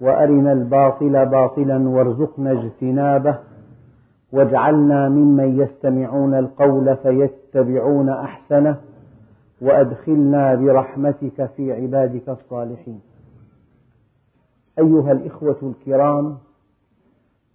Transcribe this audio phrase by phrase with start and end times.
[0.00, 3.38] وارنا الباطل باطلا وارزقنا اجتنابه
[4.32, 8.76] واجعلنا ممن يستمعون القول فيتبعون احسنه
[9.60, 13.00] وادخلنا برحمتك في عبادك الصالحين
[14.78, 16.38] ايها الاخوه الكرام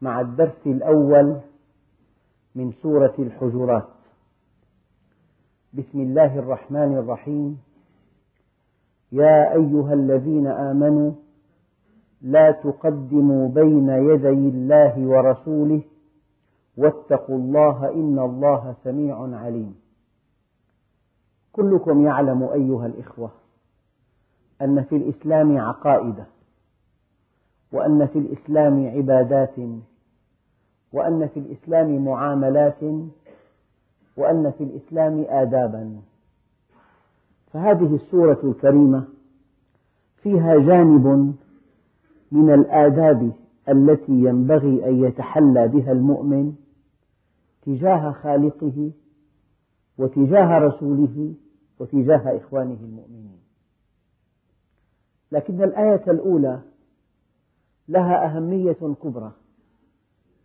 [0.02, 1.36] مع الدرس الاول
[2.56, 3.88] من سوره الحجرات
[5.74, 7.58] بسم الله الرحمن الرحيم
[9.12, 11.12] يا ايها الذين امنوا
[12.22, 15.82] لا تقدموا بين يدي الله ورسوله
[16.78, 19.76] واتقوا الله إن الله سميع عليم
[21.54, 23.32] كلكم يعلم أيها الإخوة
[24.62, 26.24] أن في الإسلام عقائد
[27.72, 29.54] وأن في الإسلام عبادات
[30.94, 32.78] وأن في الإسلام معاملات
[34.18, 35.96] وأن في الإسلام آدابا
[37.54, 39.04] فهذه السورة الكريمة
[40.24, 41.36] فيها جانب
[42.32, 43.32] من الآداب
[43.70, 46.56] التي ينبغي أن يتحلى بها المؤمن
[47.62, 48.92] تجاه خالقه
[49.98, 51.34] وتجاه رسوله
[51.80, 53.40] وتجاه إخوانه المؤمنين،
[55.32, 56.62] لكن الآية الأولى
[57.88, 59.32] لها أهمية كبرى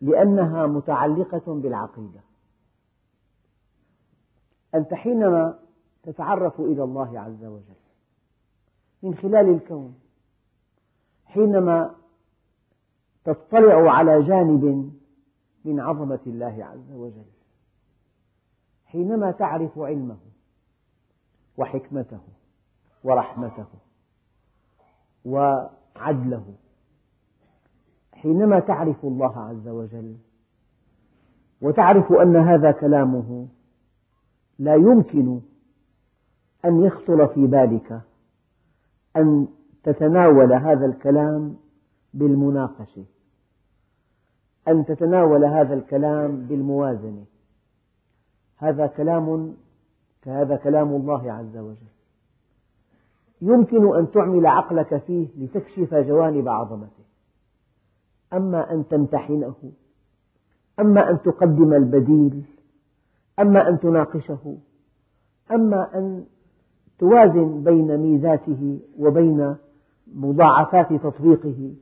[0.01, 2.21] لأنها متعلقة بالعقيدة،
[4.75, 5.59] أنت حينما
[6.03, 7.77] تتعرف إلى الله عز وجل
[9.03, 9.95] من خلال الكون
[11.37, 11.95] حينما
[13.25, 14.65] تطلع على جانب
[15.65, 17.25] من عظمة الله عز وجل
[18.87, 20.17] حينما تعرف علمه
[21.57, 22.19] وحكمته
[23.05, 23.67] ورحمته
[25.25, 26.45] وعدله
[28.13, 30.17] حينما تعرف الله عز وجل
[31.63, 33.49] وتعرف أن هذا كلامه
[34.59, 35.41] لا يمكن
[36.65, 38.01] أن يخطر في بالك
[39.17, 39.47] أن
[39.87, 41.57] تتناول هذا الكلام
[42.15, 43.05] بالمناقشة
[44.69, 47.25] أن تتناول هذا الكلام بالموازنة
[48.59, 49.55] هذا كلام
[50.23, 51.87] فهذا كلام الله عز وجل
[53.43, 57.05] يمكن أن تعمل عقلك فيه لتكشف جوانب عظمته
[58.33, 59.55] أما أن تمتحنه
[60.81, 62.43] أما أن تقدم البديل
[63.39, 64.57] أما أن تناقشه
[65.53, 66.25] أما أن
[66.99, 69.57] توازن بين ميزاته وبين
[70.15, 71.73] مضاعفات تطبيقه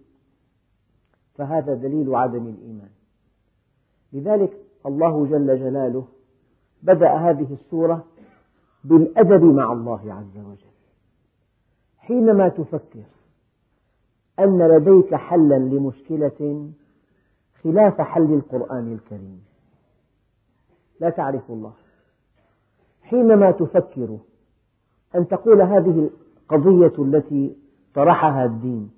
[1.35, 2.91] فهذا دليل عدم الإيمان
[4.13, 6.05] لذلك الله جل جلاله
[6.83, 8.05] بدأ هذه السورة
[8.85, 10.67] بالأدب مع الله عز وجل
[11.99, 13.03] حينما تفكر
[14.41, 16.71] أن لديك حلا لمشكلة
[17.65, 19.45] خلاف حل القرآن الكريم
[21.01, 21.73] لا تعرف الله
[23.03, 24.19] حينما تفكر
[25.15, 26.11] أن تقول هذه
[26.49, 27.57] القضية التي
[27.95, 28.91] طرحها الدين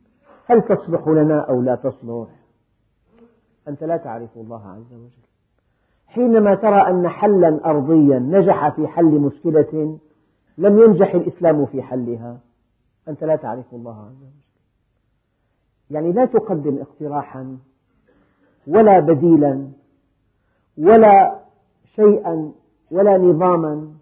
[0.46, 2.26] هل تصلح لنا أو لا تصلح
[3.68, 5.26] أنت لا تعرف الله عز وجل
[6.06, 9.98] حينما ترى أن حلا أرضيا نجح في حل مشكلة
[10.58, 12.38] لم ينجح الإسلام في حلها
[13.08, 14.44] أنت لا تعرف الله عز وجل
[15.90, 17.58] يعني لا تقدم اقتراحا
[18.66, 19.68] ولا بديلا
[20.78, 21.38] ولا
[21.96, 22.52] شيئا
[22.90, 23.92] ولا نظاما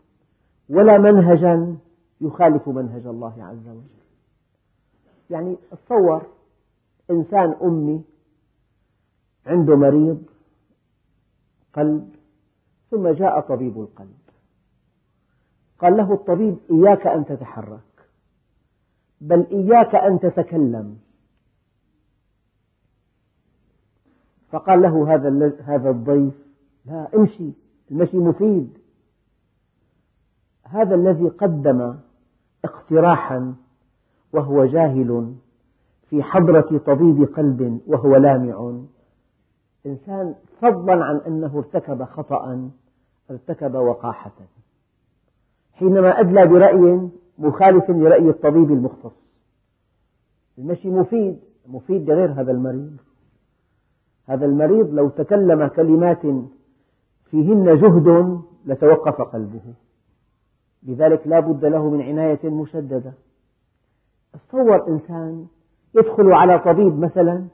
[0.69, 1.77] ولا منهجا
[2.21, 3.89] يخالف منهج الله عز وجل
[5.31, 6.27] يعني تصور
[7.11, 8.05] إنسان أمي
[9.47, 10.23] عنده مريض
[11.73, 12.15] قلب
[12.91, 14.19] ثم جاء طبيب القلب
[15.79, 17.81] قال له الطبيب إياك أن تتحرك
[19.21, 20.99] بل إياك أن تتكلم
[24.53, 26.35] فقال له هذا هذا الضيف
[26.85, 27.53] لا امشي
[27.91, 28.79] المشي مفيد
[30.65, 31.97] هذا الذي قدم
[32.65, 33.55] اقتراحا
[34.35, 35.35] وهو جاهل
[36.11, 38.81] في حضرة طبيب قلب وهو لامع
[39.87, 42.71] إنسان فضلا عن أنه ارتكب خطأ
[43.31, 44.33] ارتكب وقاحة
[45.73, 47.09] حينما أدلى برأي
[47.39, 49.13] مخالف لرأي الطبيب المختص
[50.59, 52.97] المشي مفيد مفيد لغير هذا المريض
[54.27, 56.21] هذا المريض لو تكلم كلمات
[57.31, 59.61] فيهن جهد لتوقف قلبه
[60.87, 63.13] لذلك لا بد له من عناية مشددة
[64.49, 65.47] تصور إنسان
[65.95, 67.47] يدخل على طبيب مثلا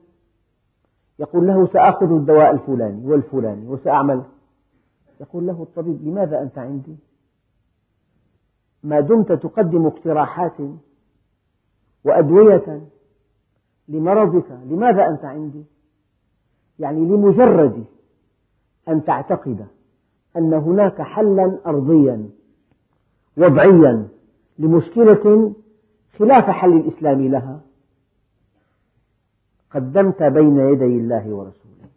[1.18, 4.22] يقول له سآخذ الدواء الفلاني والفلاني وسأعمل
[5.20, 6.96] يقول له الطبيب لماذا أنت عندي
[8.82, 10.52] ما دمت تقدم اقتراحات
[12.04, 12.80] وأدوية
[13.88, 15.64] لمرضك لماذا أنت عندي
[16.78, 17.84] يعني لمجرد
[18.88, 19.66] أن تعتقد
[20.36, 22.28] أن هناك حلا أرضيا
[23.36, 24.08] وضعيا
[24.58, 25.52] لمشكلة
[26.20, 27.60] خلاف حل الإسلام لها
[29.70, 31.88] قدمت بين يدي الله ورسوله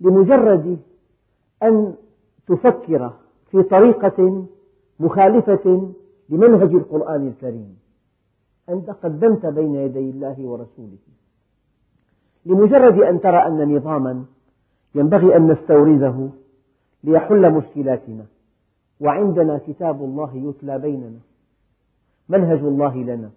[0.00, 0.78] لمجرد
[1.62, 1.94] أن
[2.48, 3.12] تفكر
[3.50, 4.46] في طريقة
[5.00, 5.92] مخالفة
[6.28, 7.76] لمنهج القرآن الكريم
[8.68, 10.98] أنت قدمت بين يدي الله ورسوله
[12.46, 14.24] لمجرد أن ترى أن نظاما
[14.94, 16.28] ينبغي أن نستورده
[17.04, 18.24] ليحل مشكلاتنا
[19.00, 21.18] وعندنا كتاب الله يتلى بيننا
[22.28, 23.30] منهج الله لنا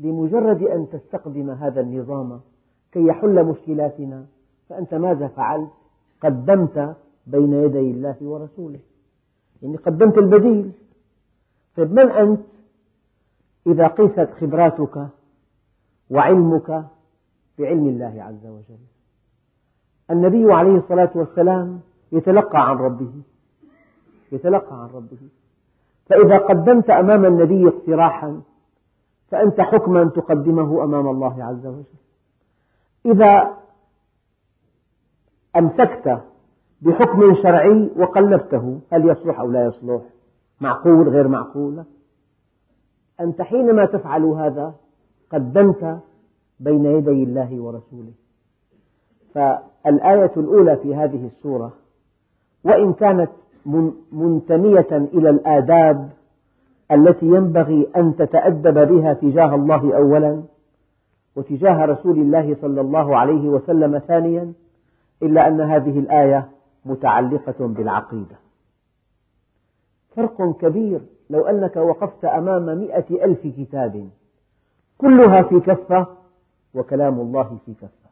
[0.00, 2.40] لمجرد أن تستخدم هذا النظام
[2.92, 4.26] كي يحل مشكلاتنا
[4.68, 5.70] فأنت ماذا فعلت؟
[6.20, 8.78] قدمت بين يدي الله ورسوله
[9.62, 10.72] يعني قدمت البديل
[11.76, 12.40] طيب من أنت
[13.66, 15.06] إذا قيست خبراتك
[16.10, 16.84] وعلمك
[17.58, 18.78] بعلم الله عز وجل
[20.10, 21.80] النبي عليه الصلاة والسلام
[22.12, 23.12] يتلقى عن ربه
[24.32, 25.28] يتلقى عن ربه
[26.06, 28.40] فإذا قدمت أمام النبي اقتراحا
[29.30, 31.84] فأنت حكما تقدمه أمام الله عز وجل
[33.06, 33.50] إذا
[35.56, 36.20] أمسكت
[36.82, 40.00] بحكم شرعي وقلبته هل يصلح أو لا يصلح
[40.60, 41.84] معقول غير معقول
[43.20, 44.74] أنت حينما تفعل هذا
[45.32, 46.00] قدمت
[46.60, 48.12] بين يدي الله ورسوله
[49.34, 51.72] فالآية الأولى في هذه السورة
[52.64, 53.30] وإن كانت
[54.12, 56.10] منتمية إلى الآداب
[56.92, 60.42] التي ينبغي أن تتأدب بها تجاه الله أولا
[61.36, 64.52] وتجاه رسول الله صلى الله عليه وسلم ثانيا
[65.22, 66.48] إلا أن هذه الآية
[66.86, 68.36] متعلقة بالعقيدة
[70.16, 71.00] فرق كبير
[71.30, 74.08] لو أنك وقفت أمام مئة ألف كتاب
[74.98, 76.06] كلها في كفة
[76.74, 78.10] وكلام الله في كفة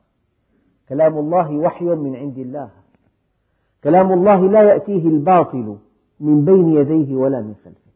[0.89, 2.69] كلام الله وحي من عند الله
[3.85, 5.79] كلام الله لا يأتيه الباطل
[6.21, 7.91] من بين يديه ولا من خلفه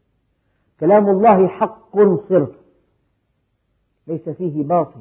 [0.81, 1.96] كلام الله حق
[2.28, 2.50] صرف
[4.06, 5.00] ليس فيه باطل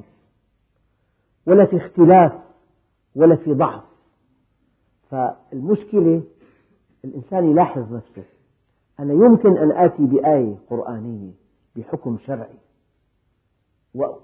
[1.48, 2.34] ولا في اختلاف
[3.16, 3.84] ولا في ضعف
[5.10, 6.22] فالمشكلة
[7.06, 8.24] الإنسان يلاحظ نفسه
[9.00, 11.32] أنا يمكن أن آتي بآية قرآنية
[11.76, 12.58] بحكم شرعي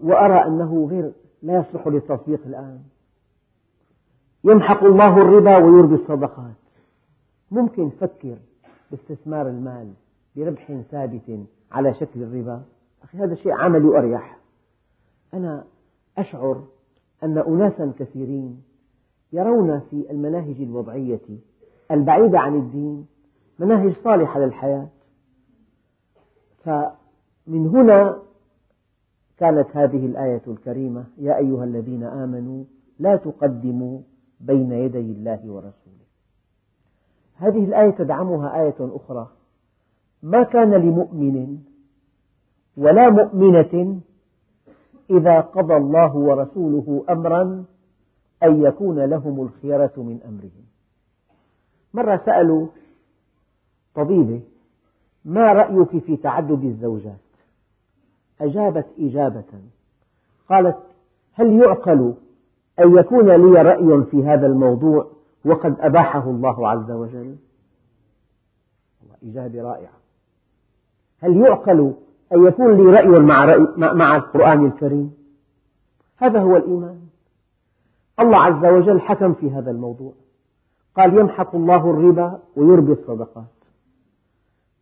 [0.02, 1.12] وأرى أنه غير
[1.44, 2.82] لا يصلح للتطبيق الآن
[4.44, 6.54] يمحق الله الربا ويربي الصدقات
[7.52, 8.38] ممكن تفكر
[8.92, 9.92] باستثمار المال
[10.36, 12.62] بربح ثابت على شكل الربا
[13.04, 14.38] أخي هذا شيء عملي وأريح
[15.34, 15.64] أنا
[16.18, 16.64] أشعر
[17.24, 18.62] أن أناسا كثيرين
[19.34, 21.20] يرون في المناهج الوضعية
[21.92, 23.06] البعيدة عن الدين
[23.60, 24.88] مناهج صالحة للحياة
[26.64, 28.20] فمن هنا
[29.38, 32.64] كانت هذه الآية الكريمة يا أيها الذين آمنوا
[33.00, 34.00] لا تقدموا
[34.40, 36.00] بين يدي الله ورسوله
[37.36, 39.28] هذه الآية تدعمها آية أخرى
[40.24, 41.60] ما كان لمؤمن
[42.78, 44.00] ولا مؤمنة
[45.10, 47.66] إذا قضى الله ورسوله أمرا
[48.44, 50.66] أن يكون لهم الخيرة من أمرهم
[51.94, 52.68] مرة سألوا
[53.96, 54.42] طبيبة
[55.26, 57.18] ما رأيك في تعدد الزوجات
[58.42, 59.44] أجابت إجابة
[60.50, 60.78] قالت
[61.34, 62.14] هل يعقل
[62.80, 65.08] أن يكون لي رأي في هذا الموضوع
[65.46, 67.36] وقد أباحه الله عز وجل
[69.24, 69.92] إجابة رائعة
[71.24, 71.94] هل يعقل
[72.34, 75.14] أن يكون لي رأي مع, رأي مع القرآن الكريم
[76.18, 77.00] هذا هو الإيمان
[78.20, 80.14] الله عز وجل حكم في هذا الموضوع
[80.96, 83.44] قال يمحق الله الربا ويربي الصدقات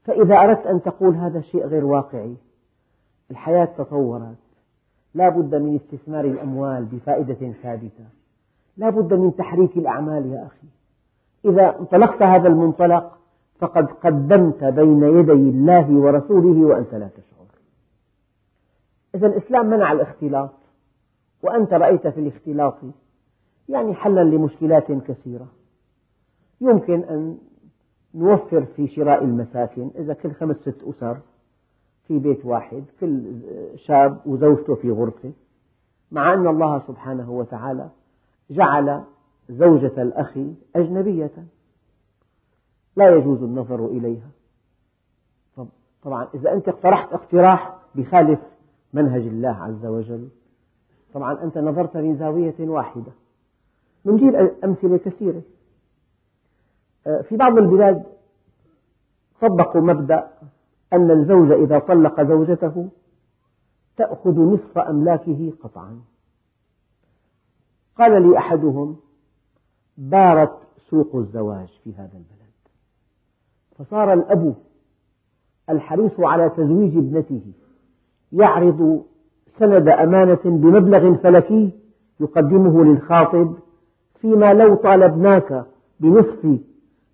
[0.04, 2.36] فإذا أردت أن تقول هذا شيء غير واقعي
[3.32, 4.36] الحياة تطورت
[5.18, 8.06] لا بد من استثمار الأموال بفائدة ثابتة
[8.78, 10.68] لا بد من تحريك الأعمال يا أخي
[11.46, 13.18] إذا انطلقت هذا المنطلق
[13.60, 17.48] فقد قدمت بين يدي الله ورسوله وأنت لا تشعر
[19.16, 20.50] إذا الإسلام منع الاختلاط
[21.44, 22.76] وأنت رأيت في الاختلاط
[23.70, 25.48] يعني حلا لمشكلات كثيرة
[26.62, 27.38] يمكن أن
[28.16, 31.18] نوفر في شراء المساكن إذا كل خمس ست أسر
[32.08, 33.34] في بيت واحد كل
[33.76, 35.32] شاب وزوجته في غرفة
[36.12, 37.90] مع أن الله سبحانه وتعالى
[38.50, 39.04] جعل
[39.50, 40.38] زوجة الأخ
[40.76, 41.32] أجنبية
[42.96, 44.30] لا يجوز النظر إليها
[46.06, 48.40] طبعا إذا أنت اقترحت اقتراح بخالف
[48.94, 50.28] منهج الله عز وجل
[51.14, 53.12] طبعا أنت نظرت من زاوية واحدة
[54.06, 55.42] نجيب أمثلة كثيرة
[57.08, 58.04] آه، في بعض البلاد
[59.42, 60.30] طبقوا مبدأ
[60.94, 62.90] أن الزوج إذا طلق زوجته
[63.98, 66.02] تأخذ نصف أملاكه قطعا
[67.98, 68.96] قال لي أحدهم
[69.98, 70.54] بارت
[70.90, 72.28] سوق الزواج في هذا البلد
[73.78, 74.56] فصار الأب
[75.70, 77.42] الحريص على تزويج ابنته
[78.32, 79.04] يعرض
[79.60, 81.72] سند أمانة بمبلغ فلكي
[82.20, 83.54] يقدمه للخاطب
[84.22, 85.66] فيما لو طالبناك
[86.00, 86.60] بنصف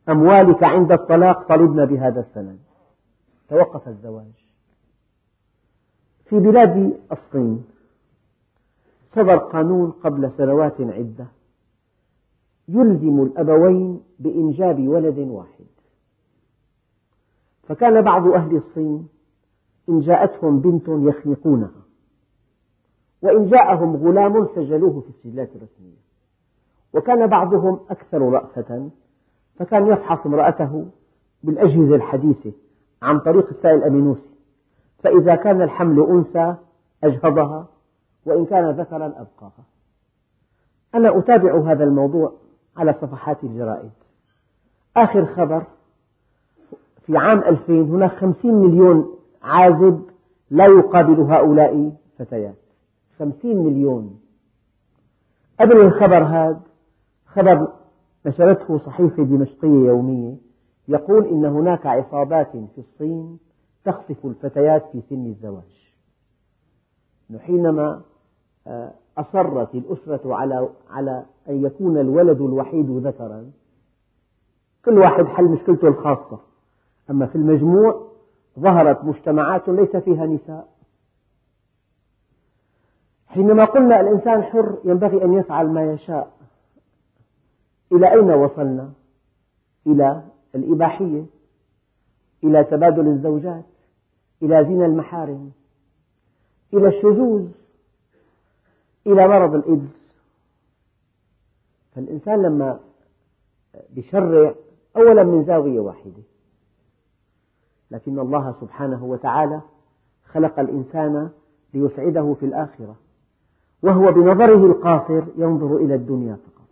[0.09, 2.59] أموالك عند الطلاق طلبنا بهذا السند
[3.53, 4.51] توقف الزواج
[6.25, 7.65] في بلاد الصين
[9.15, 11.27] صدر قانون قبل سنوات عدة
[12.67, 15.65] يلزم الأبوين بإنجاب ولد واحد
[17.67, 19.07] فكان بعض أهل الصين
[19.89, 21.81] إن جاءتهم بنت يخنقونها
[23.21, 26.01] وإن جاءهم غلام سجلوه في السجلات الرسمية
[26.93, 28.89] وكان بعضهم أكثر رأفة
[29.55, 30.85] فكان يفحص امرأته
[31.43, 32.51] بالأجهزة الحديثة
[33.03, 34.29] عن طريق السائل الأمينوسي
[35.03, 36.55] فإذا كان الحمل أنثى
[37.03, 37.67] أجهضها
[38.25, 39.63] وإن كان ذكرا أبقاها
[40.95, 42.33] أنا أتابع هذا الموضوع
[42.77, 43.91] على صفحات الجرائد
[44.97, 45.63] آخر خبر
[47.05, 50.01] في عام 2000 هناك 50 مليون عازب
[50.51, 52.55] لا يقابل هؤلاء فتيات
[53.19, 54.19] 50 مليون
[55.59, 56.61] قبل الخبر هذا
[57.27, 57.67] خبر
[58.25, 60.35] نشرته صحيفة دمشقية يومية
[60.87, 63.39] يقول إن هناك عصابات في الصين
[63.85, 65.83] تخطف الفتيات في سن الزواج
[67.39, 68.01] حينما
[68.67, 73.51] آه، أصرت الأسرة على على أن يكون الولد الوحيد ذكرا
[74.85, 76.39] كل واحد حل مشكلته الخاصة
[77.09, 78.07] أما في المجموع
[78.59, 80.67] ظهرت مجتمعات ليس فيها نساء
[83.27, 86.31] حينما قلنا الإنسان حر ينبغي أن يفعل ما يشاء
[87.91, 88.91] إلى أين وصلنا؟
[89.87, 90.23] إلى
[90.55, 91.25] الإباحية
[92.43, 93.65] إلى تبادل الزوجات
[94.41, 95.51] إلى زنا المحارم
[96.73, 97.51] إلى الشذوذ
[99.07, 99.89] إلى مرض الإيدز
[101.95, 102.79] فالإنسان لما
[103.95, 104.55] يشرع
[104.97, 106.23] أولا من زاوية واحدة
[107.91, 109.61] لكن الله سبحانه وتعالى
[110.25, 111.29] خلق الإنسان
[111.73, 112.95] ليسعده في الآخرة
[113.83, 116.67] وهو بنظره القاصر ينظر إلى الدنيا فقط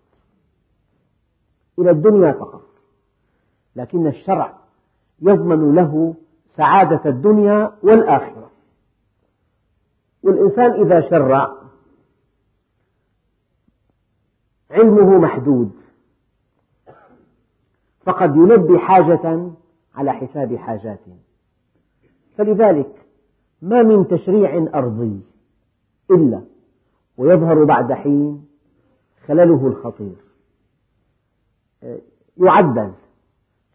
[1.79, 2.71] إلى الدنيا فقط
[3.75, 4.58] لكن الشرع
[5.22, 6.16] يضمن له
[6.56, 8.51] سعادة الدنيا والآخرة
[10.24, 11.51] والإنسان إذا شرع
[14.72, 15.72] علمه محدود
[18.04, 19.51] فقد يلبي حاجة
[19.96, 21.00] على حساب حاجات
[22.38, 23.06] فلذلك
[23.62, 25.22] ما من تشريع أرضي
[26.12, 26.42] إلا
[27.18, 28.46] ويظهر بعد حين
[29.28, 30.16] خلله الخطير
[32.38, 32.92] يعدل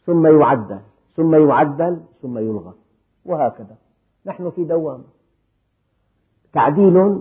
[0.06, 0.78] ثم يعدل
[1.16, 2.72] ثم يعدل ثم يلغى
[3.24, 3.76] وهكذا
[4.26, 5.02] نحن في دوام
[6.52, 7.20] تعديل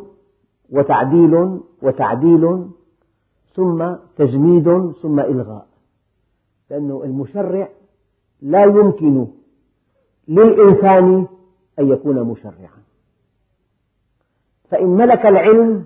[0.69, 2.67] وتعديل وتعديل
[3.55, 5.67] ثم تجميد ثم إلغاء
[6.69, 7.69] لأن المشرع
[8.41, 9.27] لا يمكن
[10.27, 11.27] للإنسان
[11.79, 12.83] أن يكون مشرعا
[14.69, 15.85] فإن ملك العلم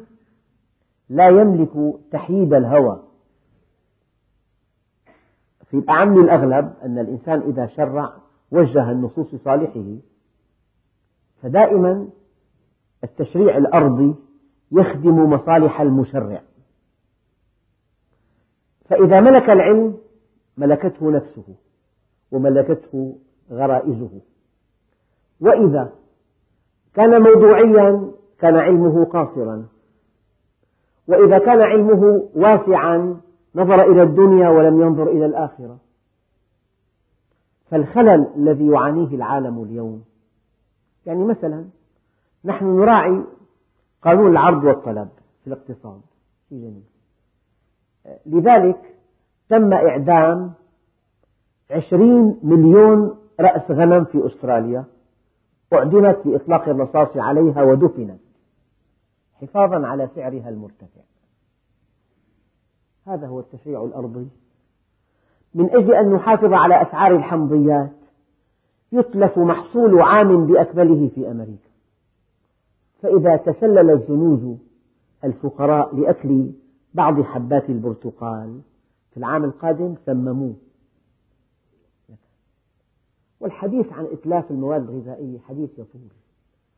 [1.09, 3.03] لا يملك تحييد الهوى
[5.71, 8.13] في الأعم الأغلب أن الإنسان إذا شرع
[8.51, 9.83] وجه النصوص لصالحه
[11.43, 12.07] فدائما
[13.03, 14.15] التشريع الأرضي
[14.71, 16.41] يخدم مصالح المشرع
[18.89, 19.97] فإذا ملك العلم
[20.57, 21.55] ملكته نفسه
[22.31, 23.15] وملكته
[23.51, 24.09] غرائزه
[25.41, 25.89] وإذا
[26.93, 29.65] كان موضوعيا كان علمه قاصرا
[31.07, 33.19] وإذا كان علمه واسعا
[33.55, 35.77] نظر إلى الدنيا ولم ينظر إلى الآخرة
[37.71, 40.03] فالخلل الذي يعانيه العالم اليوم
[41.05, 41.65] يعني مثلا
[42.45, 43.21] نحن نراعي
[44.01, 45.09] قانون العرض والطلب
[45.43, 46.01] في الاقتصاد
[46.49, 46.83] في جميل
[48.25, 48.95] لذلك
[49.49, 50.53] تم إعدام
[51.71, 54.83] عشرين مليون رأس غنم في أستراليا
[55.73, 58.19] أعدمت بإطلاق الرصاص عليها ودفنت
[59.41, 61.01] حفاظا على سعرها المرتفع
[63.09, 64.27] هذا هو التشريع الأرضي
[65.55, 67.89] من أجل أن نحافظ على أسعار الحمضيات
[68.91, 71.69] يتلف محصول عام بأكمله في أمريكا
[73.01, 74.57] فإذا تسلل الزنوج
[75.23, 76.51] الفقراء لأكل
[76.93, 78.59] بعض حبات البرتقال
[79.11, 80.55] في العام القادم سمموه
[83.39, 86.01] والحديث عن إتلاف المواد الغذائية حديث يطول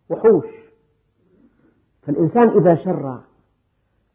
[0.09, 0.51] وحوش
[2.01, 3.19] فالإنسان إذا شرع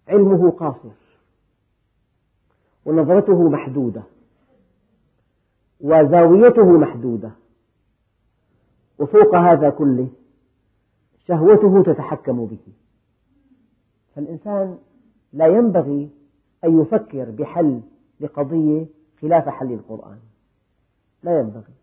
[0.08, 1.05] علمه قاصر
[2.86, 4.02] ونظرته محدودة
[5.80, 7.30] وزاويته محدودة
[8.98, 10.08] وفوق هذا كله
[11.28, 12.60] شهوته تتحكم به
[14.14, 14.78] فالإنسان
[15.32, 16.10] لا ينبغي
[16.64, 17.80] أن يفكر بحل
[18.20, 18.86] لقضية
[19.22, 20.18] خلاف حل القرآن
[21.22, 21.74] لا ينبغي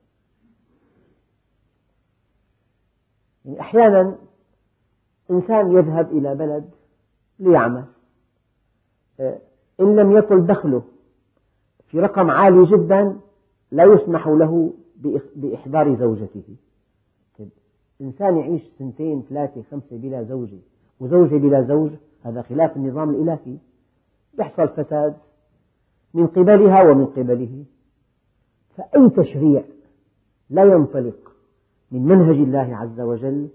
[3.46, 4.16] يعني أحيانا
[5.32, 6.70] إنسان يذهب إلى بلد
[7.40, 7.86] ليعمل
[9.80, 10.84] إن لم يطل دخله
[11.94, 13.20] في رقم عالي جدا
[13.72, 14.74] لا يسمح له
[15.36, 16.42] بإحضار زوجته
[17.40, 17.50] طيب،
[18.02, 20.58] إنسان يعيش سنتين ثلاثة خمسة بلا زوجة
[21.00, 21.92] وزوجة بلا زوج
[22.24, 23.58] هذا خلاف النظام الإلهي
[24.40, 25.14] يحصل فساد
[26.14, 27.64] من قبلها ومن قبله
[28.78, 29.64] فأي تشريع
[30.50, 31.32] لا ينطلق
[31.92, 33.48] من منهج الله عز وجل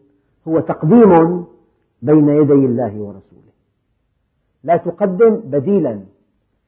[0.48, 1.44] هو تقديم
[2.02, 3.52] بين يدي الله ورسوله
[4.64, 6.00] لا تقدم بديلا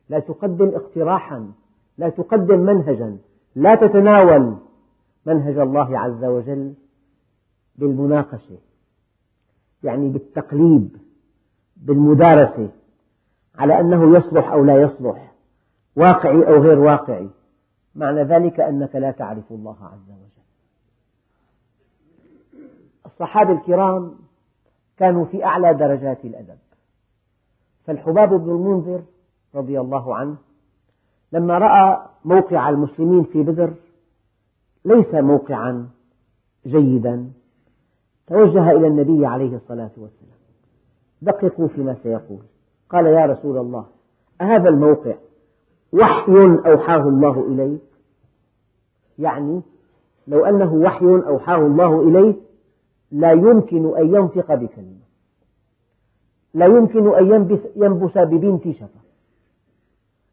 [0.09, 1.53] لا تقدم اقتراحا
[2.00, 3.19] لا تقدم منهجا
[3.57, 4.57] لا تتناول
[5.26, 6.75] منهج الله عز وجل
[7.76, 8.59] بالمناقشة
[9.85, 10.97] يعني بالتقليب
[11.76, 12.69] بالمدارسة
[13.59, 15.33] على أنه يصلح أو لا يصلح
[15.97, 17.28] واقعي أو غير واقعي
[17.95, 20.47] معنى ذلك أنك لا تعرف الله عز وجل
[23.07, 24.14] الصحابة الكرام
[24.97, 26.59] كانوا في أعلى درجات الأدب
[27.87, 29.02] فالحباب بن المنذر
[29.54, 30.37] رضي الله عنه
[31.33, 33.73] لما رأى موقع المسلمين في بدر
[34.85, 35.89] ليس موقعا
[36.67, 37.31] جيدا
[38.27, 40.41] توجه إلى النبي عليه الصلاة والسلام
[41.23, 42.39] دققوا فيما سيقول
[42.91, 43.87] قال يا رسول الله
[44.41, 45.15] أهذا الموقع
[45.93, 46.33] وحي
[46.73, 47.81] أوحاه الله إليك
[49.19, 49.61] يعني
[50.29, 52.37] لو أنه وحي أوحاه الله إليك
[53.13, 55.01] لا يمكن أن ينطق بكلمة
[56.55, 57.31] لا يمكن أن
[57.77, 59.01] ينبس ببنت شفق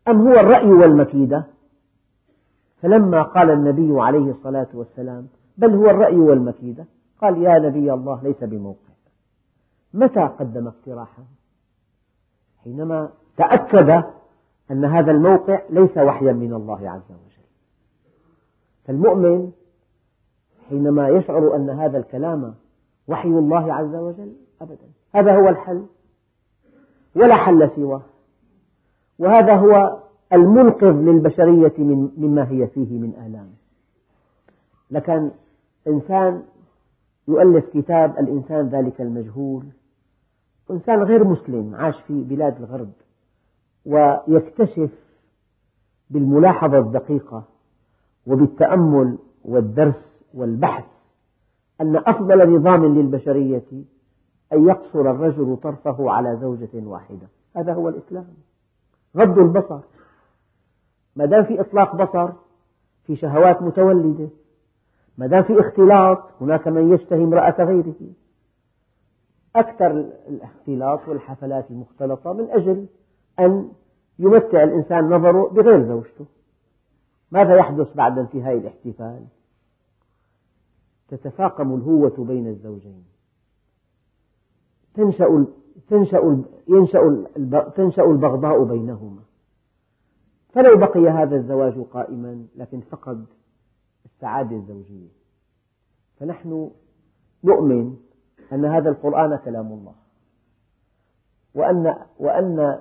[0.08, 1.44] أم هو الرأي والمكيدة
[2.82, 6.86] فلما قال النبي عليه الصلاة والسلام بل هو الرأي والمكيدة
[7.22, 8.78] قال يا نبي الله ليس بموقع
[9.94, 11.24] متى قدم اقتراحا
[12.64, 14.04] حينما تأكد
[14.72, 17.38] أن هذا الموقع ليس وحيا من الله عز وجل
[18.86, 19.52] فالمؤمن
[20.70, 22.56] حينما يشعر أن هذا الكلام
[23.08, 25.86] وحي الله عز وجل أبدا هذا هو الحل
[27.16, 28.02] ولا حل سواه
[29.20, 29.98] وهذا هو
[30.34, 31.74] المنقذ للبشرية
[32.18, 33.50] مما هي فيه من آلام
[34.92, 35.30] لكن
[35.88, 36.44] إنسان
[37.28, 39.64] يؤلف كتاب الإنسان ذلك المجهول
[40.72, 42.90] إنسان غير مسلم عاش في بلاد الغرب
[43.86, 44.90] ويكتشف
[46.10, 47.44] بالملاحظة الدقيقة
[48.28, 50.86] وبالتأمل والدرس والبحث
[51.82, 53.64] أن أفضل نظام للبشرية
[54.54, 58.26] أن يقصر الرجل طرفه على زوجة واحدة هذا هو الإسلام
[59.18, 59.80] غض البصر
[61.16, 62.32] ما دام في إطلاق بصر
[63.04, 64.30] في شهوات متولدة
[65.18, 67.94] ما دام في اختلاط هناك من يشتهي امرأة غيره
[69.56, 69.92] أكثر
[70.28, 72.86] الاختلاط والحفلات المختلطة من أجل
[73.40, 73.72] أن
[74.20, 76.26] يمتع الإنسان نظره بغير زوجته
[77.32, 79.26] ماذا يحدث بعد انتهاء الاحتفال
[81.08, 83.06] تتفاقم الهوة بين الزوجين
[84.98, 85.46] تنشأ
[85.90, 87.24] تنشأ ينشأ
[87.76, 89.22] تنشأ البغضاء بينهما
[90.54, 93.26] فلو بقي هذا الزواج قائما لكن فقد
[94.06, 95.08] السعادة الزوجية
[96.20, 96.70] فنحن
[97.44, 97.96] نؤمن
[98.54, 99.94] أن هذا القرآن كلام الله
[101.56, 102.80] وأن وأن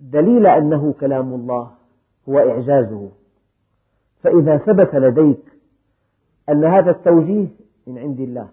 [0.00, 1.70] دليل أنه كلام الله
[2.28, 3.08] هو إعجازه
[4.22, 5.52] فإذا ثبت لديك
[6.48, 7.48] أن هذا التوجيه
[7.86, 8.48] من عند الله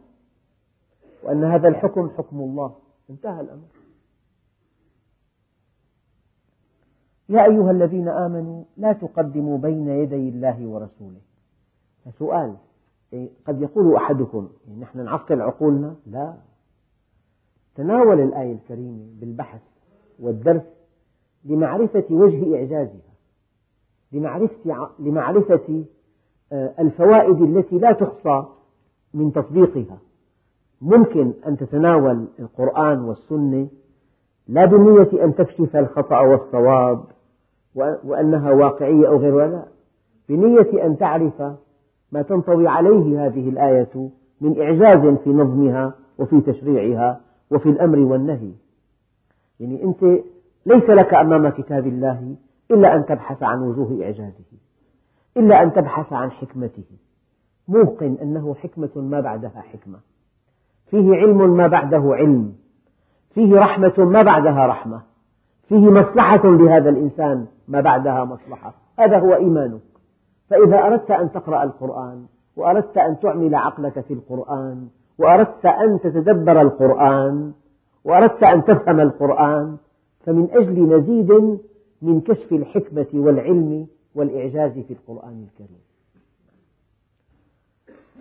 [1.24, 2.76] وأن هذا الحكم حكم الله
[3.10, 3.68] انتهى الأمر
[7.30, 11.20] يا أيها الذين آمنوا لا تقدموا بين يدي الله ورسوله
[12.20, 12.56] سؤال
[13.14, 16.34] إيه، قد يقول أحدكم إيه، نحن نعقل عقولنا لا
[17.76, 19.62] تناول الآية الكريمة بالبحث
[20.20, 20.62] والدرس
[21.46, 23.02] لمعرفة وجه إعجازها
[24.12, 25.86] لمعرفة, لمعرفة
[26.52, 28.46] آه، الفوائد التي لا تحصى
[29.14, 29.98] من تطبيقها
[30.82, 33.68] ممكن أن تتناول القرآن والسنة
[34.48, 37.04] لا بنية أن تكشف الخطأ والصواب
[38.04, 39.64] وأنها واقعية أو غيرها لا
[40.30, 41.42] بنية أن تعرف
[42.12, 44.10] ما تنطوي عليه هذه الآية
[44.42, 48.52] من إعجاز في نظمها وفي تشريعها وفي الأمر والنهي
[49.60, 50.04] يعني أنت
[50.66, 52.36] ليس لك أمام كتاب الله
[52.72, 54.58] إلا أن تبحث عن وجوه إعجازه
[55.38, 56.84] إلا أن تبحث عن حكمته
[57.68, 59.98] موقن أنه حكمة ما بعدها حكمة
[60.92, 62.54] فيه علم ما بعده علم
[63.36, 65.02] فيه رحمة ما بعدها رحمة
[65.70, 69.82] فيه مصلحة لهذا الإنسان ما بعدها مصلحة هذا هو إيمانك
[70.50, 77.54] فإذا أردت أن تقرأ القرآن وأردت أن تعمل عقلك في القرآن وأردت أن تتدبر القرآن
[78.04, 79.78] وأردت أن تفهم القرآن
[80.26, 81.60] فمن أجل مزيد
[82.02, 85.80] من كشف الحكمة والعلم والإعجاز في القرآن الكريم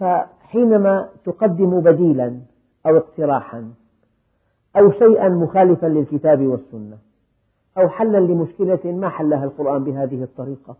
[0.00, 2.38] فحينما تقدم بديلا
[2.86, 3.72] أو اقتراحا
[4.76, 6.98] أو شيئا مخالفا للكتاب والسنة
[7.78, 10.76] أو حلا لمشكلة ما حلها القرآن بهذه الطريقة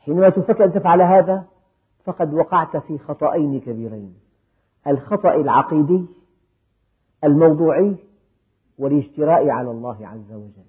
[0.00, 1.44] حينما تفكر أن تفعل هذا
[2.04, 4.14] فقد وقعت في خطأين كبيرين
[4.86, 6.04] الخطأ العقيدي
[7.24, 7.96] الموضوعي
[8.78, 10.66] والاجتراء على الله عز وجل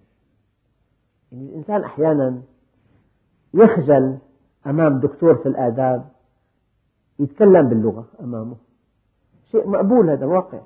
[1.31, 2.41] يعني الإنسان أحيانا
[3.53, 4.17] يخجل
[4.67, 6.05] أمام دكتور في الآداب
[7.19, 8.55] يتكلم باللغة أمامه
[9.51, 10.59] شيء مقبول هذا واقع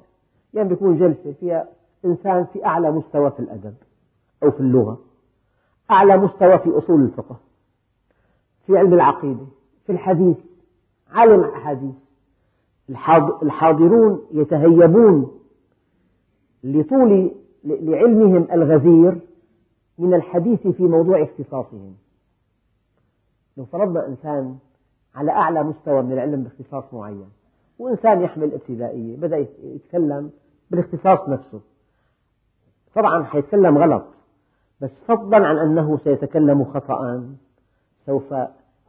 [0.53, 1.67] يعني بيكون جلسة فيها
[2.05, 3.73] إنسان في أعلى مستوى في الأدب
[4.43, 4.99] أو في اللغة
[5.91, 7.35] أعلى مستوى في أصول الفقه
[8.65, 9.45] في علم العقيدة
[9.85, 10.37] في الحديث
[11.11, 11.95] عالم أحاديث
[13.43, 15.39] الحاضرون يتهيبون
[16.63, 17.31] لطول
[17.63, 19.19] لعلمهم الغزير
[19.97, 21.95] من الحديث في موضوع اختصاصهم
[23.57, 24.57] لو فرضنا إنسان
[25.15, 27.29] على أعلى مستوى من العلم باختصاص معين
[27.81, 30.31] وإنسان يحمل ابتدائية بدأ يتكلم
[30.71, 31.59] بالاختصاص نفسه
[32.95, 34.03] طبعا حيتكلم غلط
[34.81, 37.31] بس فضلا عن أنه سيتكلم خطأ
[38.05, 38.33] سوف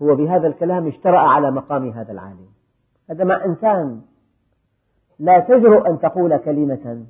[0.03, 2.47] هو بهذا الكلام اجترأ على مقام هذا العالم
[3.11, 4.01] هذا مع إنسان
[5.19, 7.05] لا تجرؤ أن تقول كلمة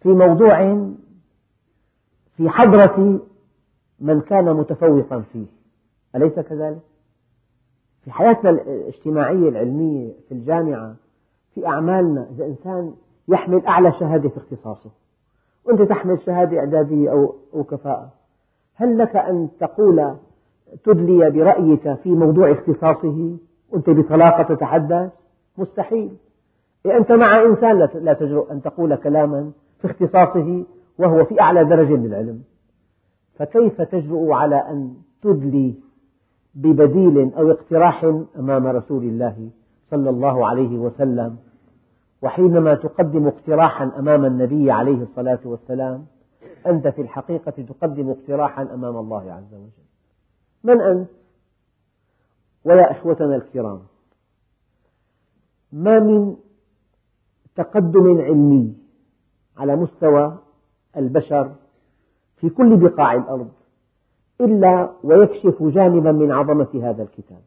[0.00, 0.64] في موضوع
[2.36, 3.20] في حضرة
[4.00, 5.46] من كان متفوقا فيه
[6.16, 6.80] أليس كذلك؟
[8.04, 10.94] في حياتنا الاجتماعية العلمية في الجامعة
[11.54, 12.94] في أعمالنا إذا إنسان
[13.28, 14.90] يحمل أعلى شهادة في اختصاصه
[15.64, 18.08] وأنت تحمل شهادة إعدادية أو أو كفاءة
[18.74, 20.14] هل لك أن تقول
[20.84, 23.36] تدلي برأيك في موضوع اختصاصه
[23.72, 25.12] وأنت بطلاقة تتحدث
[25.58, 26.12] مستحيل
[26.86, 30.64] أنت مع إنسان لا تجرؤ أن تقول كلاما في اختصاصه
[30.98, 32.42] وهو في أعلى درجة من العلم
[33.38, 35.74] فكيف تجرؤ على أن تدلي
[36.54, 38.04] ببديل أو اقتراح
[38.38, 39.50] أمام رسول الله
[39.90, 41.36] صلى الله عليه وسلم
[42.22, 46.06] وحينما تقدم اقتراحا أمام النبي عليه الصلاة والسلام
[46.66, 49.70] أنت في الحقيقة تقدم اقتراحا أمام الله عز وجل
[50.64, 51.08] من أنت؟
[52.64, 53.82] ويا إخوتنا الكرام
[55.72, 56.36] ما من
[57.56, 58.76] تقدم علمي
[59.58, 60.38] على مستوى
[60.96, 61.52] البشر
[62.36, 63.50] في كل بقاع الأرض
[64.40, 67.42] إلا ويكشف جانبا من عظمة هذا الكتاب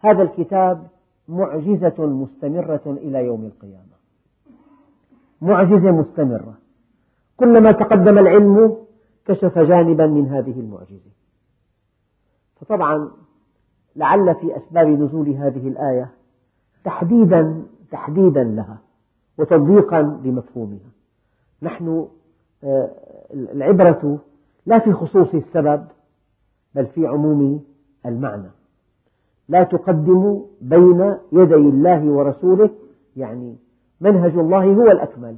[0.00, 0.86] هذا الكتاب
[1.28, 3.96] معجزة مستمرة إلى يوم القيامة
[5.42, 6.54] معجزة مستمرة
[7.36, 8.76] كلما تقدم العلم
[9.26, 11.10] كشف جانبا من هذه المعجزة
[12.60, 13.10] فطبعا
[13.96, 16.10] لعل في أسباب نزول هذه الآية
[16.84, 18.78] تحديدا تحديدا لها
[19.38, 20.78] وتضييقا لمفهومها
[21.62, 22.08] نحن
[22.64, 22.90] آه،
[23.30, 24.18] العبرة
[24.66, 25.86] لا في خصوص السبب
[26.76, 27.64] بل في عموم
[28.06, 28.50] المعنى
[29.48, 32.70] لا تقدموا بين يدي الله ورسوله
[33.16, 33.56] يعني
[34.00, 35.36] منهج الله هو الأكمل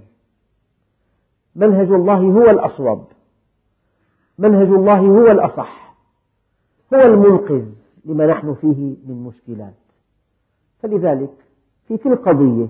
[1.57, 3.05] منهج الله هو الأصوب
[4.39, 5.95] منهج الله هو الأصح
[6.95, 7.65] هو المنقذ
[8.05, 9.75] لما نحن فيه من مشكلات
[10.83, 11.33] فلذلك
[11.89, 12.69] في كل قضية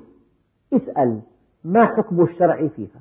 [0.73, 1.21] اسأل
[1.65, 3.01] ما حكم الشرع فيها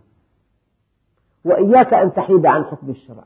[1.46, 3.24] وإياك أن تحيد عن حكم الشرع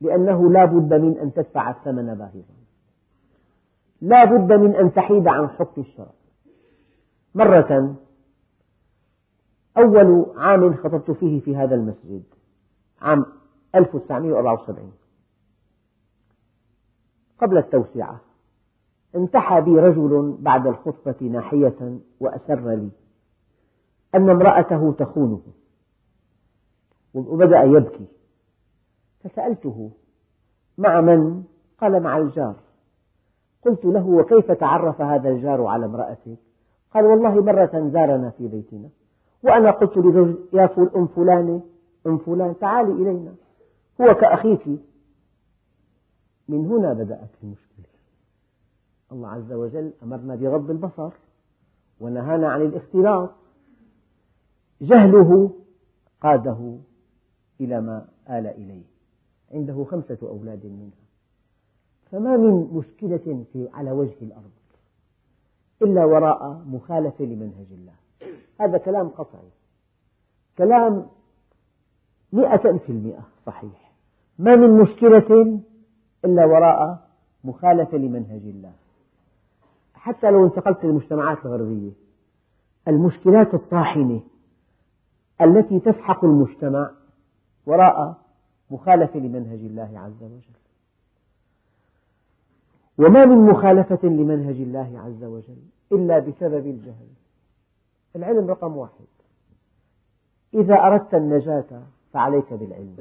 [0.00, 2.56] لأنه لا بد من أن تدفع الثمن باهظا
[4.00, 6.10] لا بد من أن تحيد عن حكم الشرع
[7.34, 7.94] مرة
[9.78, 12.22] أول عام خطبت فيه في هذا المسجد
[13.00, 13.26] عام
[13.74, 14.92] 1974
[17.38, 18.20] قبل التوسعة
[19.16, 22.90] انتحى بي رجل بعد الخطبة ناحية وأسر لي
[24.14, 25.40] أن امرأته تخونه
[27.14, 28.06] وبدأ يبكي
[29.24, 29.90] فسألته
[30.78, 31.44] مع من؟
[31.80, 32.56] قال مع الجار
[33.62, 36.36] قلت له وكيف تعرف هذا الجار على امرأتك؟
[36.94, 38.88] قال والله مرة زارنا في بيتنا
[39.42, 41.62] وأنا قلت لزوجي يا فل أم فلانة
[42.06, 43.34] أم فلان تعالي إلينا
[44.00, 44.66] هو كأخيك
[46.48, 47.86] من هنا بدأت المشكلة
[49.12, 51.10] الله عز وجل أمرنا بغض البصر
[52.00, 53.30] ونهانا عن الاختلاط
[54.80, 55.50] جهله
[56.20, 56.76] قاده
[57.60, 58.95] إلى ما آل إليه
[59.54, 60.90] عنده خمسة أولاد منها
[62.12, 64.50] فما من مشكلة في على وجه الأرض
[65.82, 67.92] إلا وراء مخالفة لمنهج الله
[68.60, 69.48] هذا كلام قطعي
[70.58, 71.06] كلام
[72.32, 73.92] مئة في المئة صحيح
[74.38, 75.60] ما من مشكلة
[76.24, 77.08] إلا وراء
[77.44, 78.72] مخالفة لمنهج الله
[79.94, 81.90] حتى لو انتقلت للمجتمعات الغربية
[82.88, 84.20] المشكلات الطاحنة
[85.40, 86.90] التي تسحق المجتمع
[87.66, 88.25] وراء
[88.70, 90.56] مخالفة لمنهج الله عز وجل
[93.06, 95.56] وما من مخالفة لمنهج الله عز وجل
[95.92, 97.06] إلا بسبب الجهل
[98.16, 99.04] العلم رقم واحد
[100.54, 102.96] إذا أردت النجاة فعليك بالعلم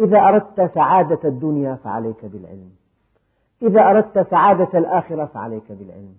[0.00, 2.70] إذا أردت سعادة الدنيا فعليك بالعلم
[3.62, 6.14] إذا أردت سعادة الآخرة فعليك بالعلم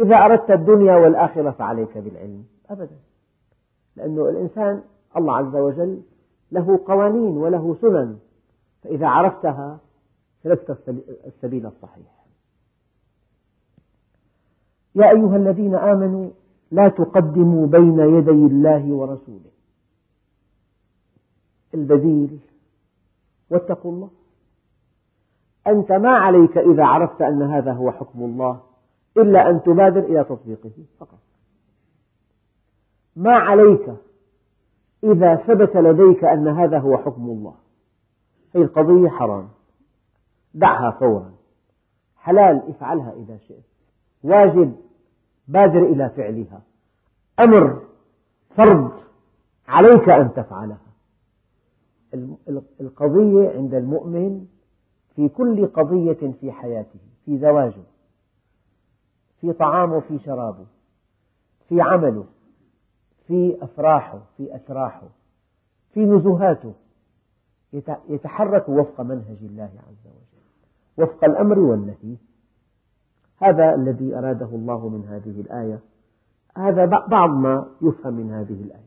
[0.00, 2.96] إذا أردت الدنيا والآخرة فعليك بالعلم أبدا
[3.96, 4.82] لأنه الإنسان
[5.16, 6.02] الله عز وجل
[6.52, 8.18] له قوانين وله سنن
[8.84, 9.78] فإذا عرفتها
[10.42, 10.78] سلكت
[11.26, 12.16] السبيل الصحيح
[14.94, 16.30] يا أيها الذين آمنوا
[16.70, 19.52] لا تقدموا بين يدي الله ورسوله
[21.74, 22.38] البديل
[23.50, 24.08] واتقوا الله
[25.66, 28.60] أنت ما عليك إذا عرفت أن هذا هو حكم الله
[29.16, 31.18] إلا أن تبادر إلى تطبيقه فقط
[33.16, 33.90] ما عليك
[35.12, 37.54] إذا ثبت لديك أن هذا هو حكم الله
[38.54, 39.48] هذه القضية حرام
[40.54, 41.32] دعها فورا
[42.16, 43.64] حلال افعلها إذا شئت
[44.22, 44.72] واجب
[45.48, 46.60] بادر إلى فعلها
[47.40, 47.82] أمر
[48.56, 48.90] فرض
[49.68, 50.78] عليك أن تفعلها
[52.80, 54.46] القضية عند المؤمن
[55.16, 57.82] في كل قضية في حياته في زواجه
[59.40, 60.66] في طعامه في شرابه
[61.68, 62.24] في عمله
[63.26, 65.02] في أفراحه في أتراحه
[65.94, 66.72] في نزهاته
[68.08, 72.16] يتحرك وفق منهج الله عز وجل وفق الأمر والنهي
[73.42, 75.78] هذا الذي أراده الله من هذه الآية
[76.58, 78.86] هذا بعض ما يفهم من هذه الآية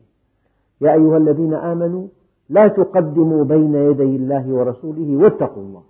[0.80, 2.08] يا أيها الذين آمنوا
[2.48, 5.82] لا تقدموا بين يدي الله ورسوله واتقوا الله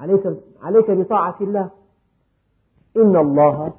[0.00, 0.22] عليك,
[0.62, 1.70] عليك بطاعة الله
[2.96, 3.72] إن الله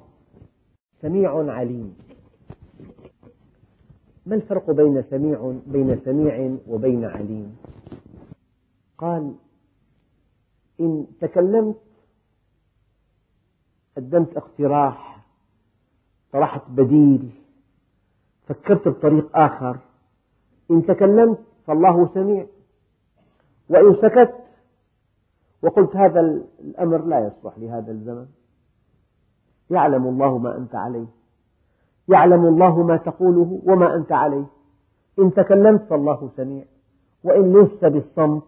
[1.02, 2.05] سميع عليم
[4.26, 7.58] ما الفرق بين سميع بين سميع وبين عليم؟
[8.98, 9.36] قال
[10.80, 11.76] إن تكلمت
[13.98, 15.26] قدمت اقتراح
[16.34, 17.30] طرحت بديل
[18.48, 19.78] فكرت بطريق آخر
[20.72, 22.46] إن تكلمت فالله سميع
[23.70, 24.36] وإن سكت
[25.62, 26.20] وقلت هذا
[26.60, 28.28] الأمر لا يصلح لهذا الزمن
[29.70, 31.06] يعلم الله ما أنت عليه
[32.10, 34.46] يعلم الله ما تقوله وما أنت عليه
[35.20, 36.66] إن تكلمت فالله سميع
[37.24, 38.44] وإن لست بالصمت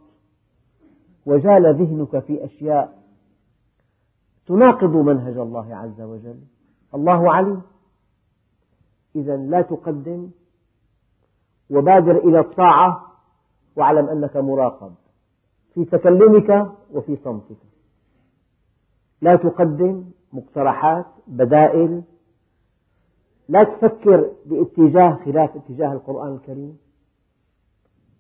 [1.26, 2.98] وجال ذهنك في أشياء
[4.48, 6.40] تناقض منهج الله عز وجل
[6.96, 7.62] الله عليم
[9.16, 10.30] إذا لا تقدم
[11.70, 13.04] وبادر إلى الطاعة
[13.76, 14.94] واعلم أنك مراقب
[15.74, 17.58] في تكلمك وفي صمتك
[19.22, 22.04] لا تقدم مقترحات بدائل
[23.50, 26.78] لا تفكر باتجاه خلاف اتجاه القرآن الكريم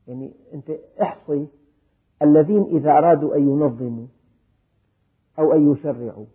[0.08, 1.48] يعني أنت احصي
[2.22, 4.08] الذين إذا أرادوا أن ينظموا
[5.40, 6.26] أو أن يشرعوا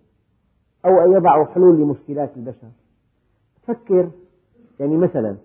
[0.84, 2.70] أو أن يضعوا حلول لمشكلات البشر
[3.66, 4.10] فكر
[4.80, 5.36] يعني مثلا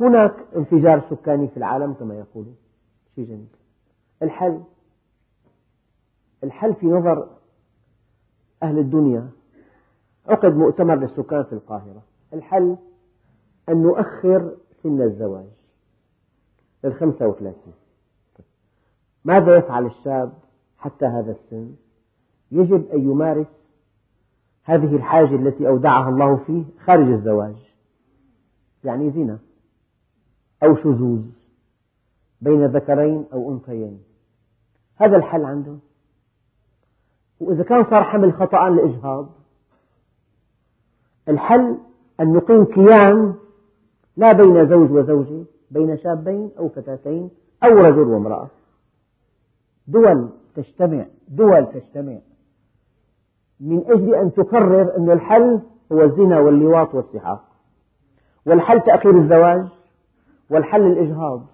[0.00, 2.56] هناك انفجار سكاني في العالم كما يقولون
[3.14, 3.46] شيء جميل
[4.22, 4.60] الحل
[6.44, 7.28] الحل في نظر
[8.62, 9.30] أهل الدنيا
[10.26, 12.02] عقد مؤتمر للسكان في القاهرة
[12.34, 12.76] الحل
[13.68, 15.46] أن نؤخر سن الزواج
[16.84, 17.72] للخمسة وثلاثين
[19.24, 20.32] ماذا يفعل الشاب
[20.78, 21.74] حتى هذا السن
[22.52, 23.46] يجب أن يمارس
[24.64, 27.54] هذه الحاجة التي أودعها الله فيه خارج الزواج
[28.84, 29.38] يعني زنا
[30.62, 31.22] أو شذوذ
[32.40, 34.00] بين ذكرين أو أنثيين
[34.96, 35.80] هذا الحل عندهم
[37.40, 39.28] وإذا كان صار حمل خطأ لإجهاض
[41.28, 41.78] الحل
[42.22, 43.34] أن نقيم كيان
[44.16, 47.30] لا بين زوج وزوجة بين شابين أو فتاتين
[47.64, 48.48] أو رجل وامرأة
[49.86, 52.18] دول تجتمع دول تجتمع
[53.60, 55.60] من أجل أن تقرر أن الحل
[55.92, 57.44] هو الزنا واللواط والسحاق
[58.46, 59.68] والحل تأخير الزواج
[60.50, 61.46] والحل الإجهاض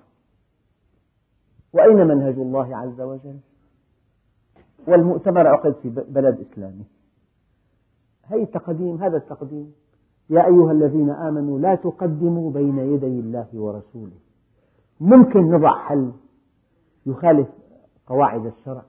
[1.72, 3.37] وأين منهج الله عز وجل
[4.88, 6.85] والمؤتمر عقد في بلد إسلامي
[8.26, 9.72] هي التقديم هذا التقديم
[10.31, 14.12] يا أيها الذين آمنوا لا تقدموا بين يدي الله ورسوله
[15.01, 16.12] ممكن نضع حل
[17.07, 17.49] يخالف
[18.07, 18.83] قواعد الشرع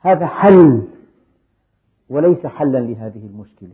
[0.00, 0.82] هذا حل
[2.08, 3.72] وليس حلا لهذه المشكلة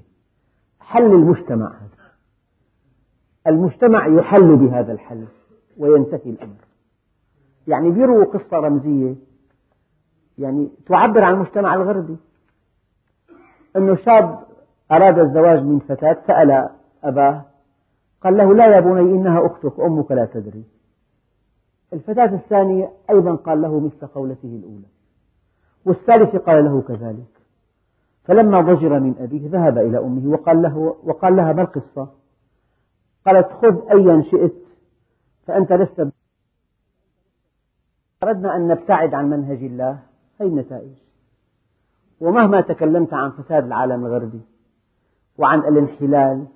[0.80, 1.90] حل المجتمع هذا
[3.46, 5.26] المجتمع يحل بهذا الحل
[5.78, 6.64] وينتهي الأمر
[7.68, 9.14] يعني بيرووا قصة رمزية
[10.38, 12.16] يعني تعبر عن المجتمع الغربي
[13.76, 14.46] أنه شاب
[14.92, 16.68] أراد الزواج من فتاة سأل
[17.04, 17.42] أباه
[18.20, 20.64] قال له لا يا بني إنها أختك أمك لا تدري
[21.92, 24.86] الفتاة الثانية أيضا قال له مثل قولته الأولى
[25.86, 27.24] والثالثة قال له كذلك
[28.24, 32.08] فلما ضجر من أبيه ذهب إلى أمه وقال, له وقال لها ما القصة
[33.26, 34.54] قالت خذ أيا شئت
[35.46, 36.08] فأنت لست
[38.24, 39.98] أردنا أن نبتعد عن منهج الله
[40.40, 40.92] هذه النتائج
[42.20, 44.40] ومهما تكلمت عن فساد العالم الغربي
[45.38, 46.46] وعن الانحلال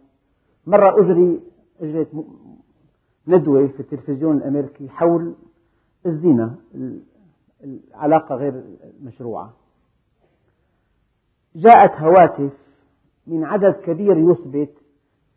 [0.66, 1.40] مرة أجري
[1.80, 2.08] أجريت
[3.28, 5.34] ندوة في التلفزيون الأمريكي حول
[6.06, 6.54] الزنا
[7.64, 8.64] العلاقة غير
[9.02, 9.52] مشروعة
[11.54, 12.52] جاءت هواتف
[13.26, 14.74] من عدد كبير يثبت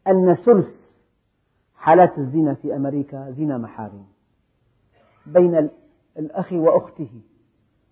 [0.08, 0.67] أن ثلث
[1.75, 4.06] حالات الزنا في أمريكا زنا محارم
[5.27, 5.69] بين
[6.19, 7.10] الأخ وأخته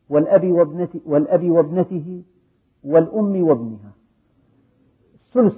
[0.09, 2.23] والأب وابنته, والأب وابنته
[2.83, 3.91] والأم وابنها
[5.33, 5.55] ثلث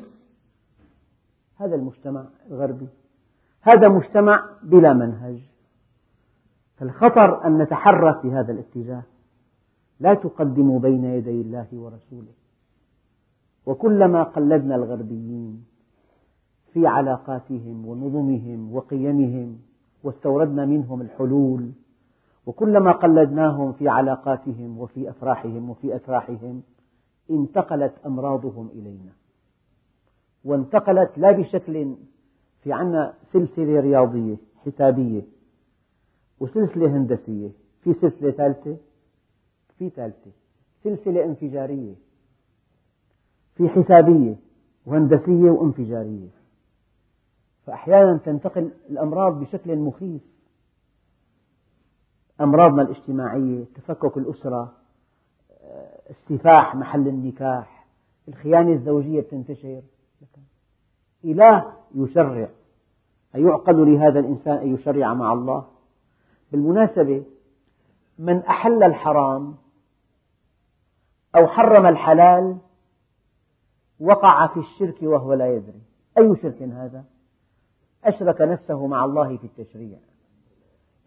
[1.58, 2.88] هذا المجتمع الغربي
[3.62, 5.40] هذا مجتمع بلا منهج
[6.78, 9.02] فالخطر أن نتحرك في هذا الاتجاه
[10.00, 12.32] لا تقدموا بين يدي الله ورسوله
[13.66, 15.66] وكلما قلدنا الغربيين
[16.74, 19.60] في علاقاتهم ونظمهم وقيمهم
[20.04, 21.72] واستوردنا منهم الحلول
[22.46, 26.62] وكلما قلدناهم في علاقاتهم وفي أفراحهم وفي أتراحهم
[27.32, 29.12] انتقلت أمراضهم إلينا
[30.46, 31.96] وانتقلت لا بشكل
[32.64, 35.22] في عنا سلسلة رياضية حسابية
[36.40, 37.50] وسلسلة هندسية
[37.84, 38.78] في سلسلة ثالثة
[39.80, 40.32] في ثالثة
[40.84, 41.94] سلسلة انفجارية
[43.56, 44.36] في حسابية
[44.86, 46.28] وهندسية وانفجارية
[47.66, 50.22] فأحيانا تنتقل الأمراض بشكل مخيف
[52.42, 54.74] أمراضنا الاجتماعية تفكك الأسرة
[55.64, 57.88] آه، السفاح محل النكاح
[58.28, 59.82] الخيانة الزوجية تنتشر
[61.26, 62.48] إله يشرع
[63.36, 65.66] أيعقل لهذا الإنسان أن يشرع مع الله
[66.52, 67.24] بالمناسبة
[68.20, 69.56] من أحل الحرام
[71.36, 72.58] أو حرم الحلال
[74.00, 75.82] وقع في الشرك وهو لا يدري
[76.18, 77.04] أي شرك هذا؟
[78.06, 79.98] أشرك نفسه مع الله في التشريع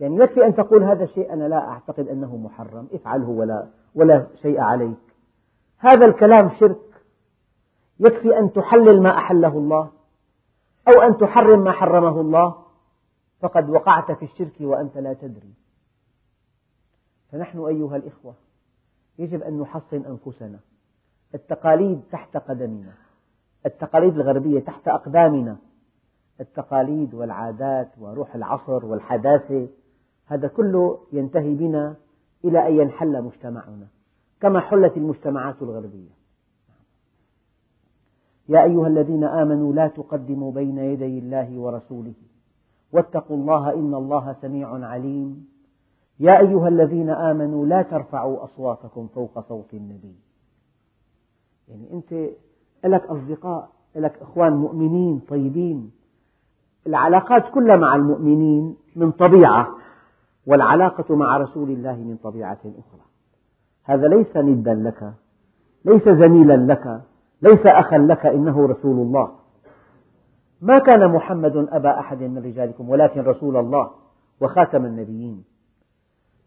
[0.00, 4.60] يعني يكفي أن تقول هذا الشيء أنا لا أعتقد أنه محرم افعله ولا, ولا شيء
[4.60, 4.96] عليك
[5.78, 6.93] هذا الكلام شرك
[8.00, 9.90] يكفي أن تحلل ما أحله الله
[10.94, 12.54] أو أن تحرم ما حرمه الله
[13.40, 15.52] فقد وقعت في الشرك وأنت لا تدري
[17.32, 18.34] فنحن أيها الإخوة
[19.18, 20.58] يجب أن نحصن أنفسنا
[21.34, 22.92] التقاليد تحت قدمنا
[23.66, 25.56] التقاليد الغربية تحت أقدامنا
[26.40, 29.68] التقاليد والعادات وروح العصر والحداثة
[30.26, 31.96] هذا كله ينتهي بنا
[32.44, 33.86] إلى أن ينحل مجتمعنا
[34.40, 36.23] كما حلت المجتمعات الغربية
[38.48, 42.12] يا أيها الذين آمنوا لا تقدموا بين يدي الله ورسوله
[42.92, 45.48] واتقوا الله إن الله سميع عليم
[46.20, 50.14] يا أيها الذين آمنوا لا ترفعوا أصواتكم فوق صوت النبي
[51.68, 52.30] يعني أنت
[52.84, 55.90] لك أصدقاء لك إخوان مؤمنين طيبين
[56.86, 59.68] العلاقات كلها مع المؤمنين من طبيعة
[60.46, 63.02] والعلاقة مع رسول الله من طبيعة أخرى
[63.84, 65.12] هذا ليس ندا لك
[65.84, 67.00] ليس زميلا لك
[67.44, 69.32] ليس أخا لك إنه رسول الله
[70.60, 73.90] ما كان محمد أبا أحد من رجالكم ولكن رسول الله
[74.40, 75.44] وخاتم النبيين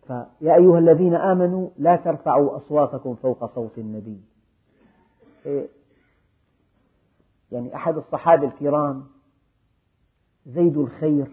[0.08, 4.22] فيا أيها الذين آمنوا لا ترفعوا أصواتكم فوق صوت النبي
[5.46, 5.68] إيه،
[7.52, 9.04] يعني أحد الصحابة الكرام
[10.48, 11.28] زيد الخير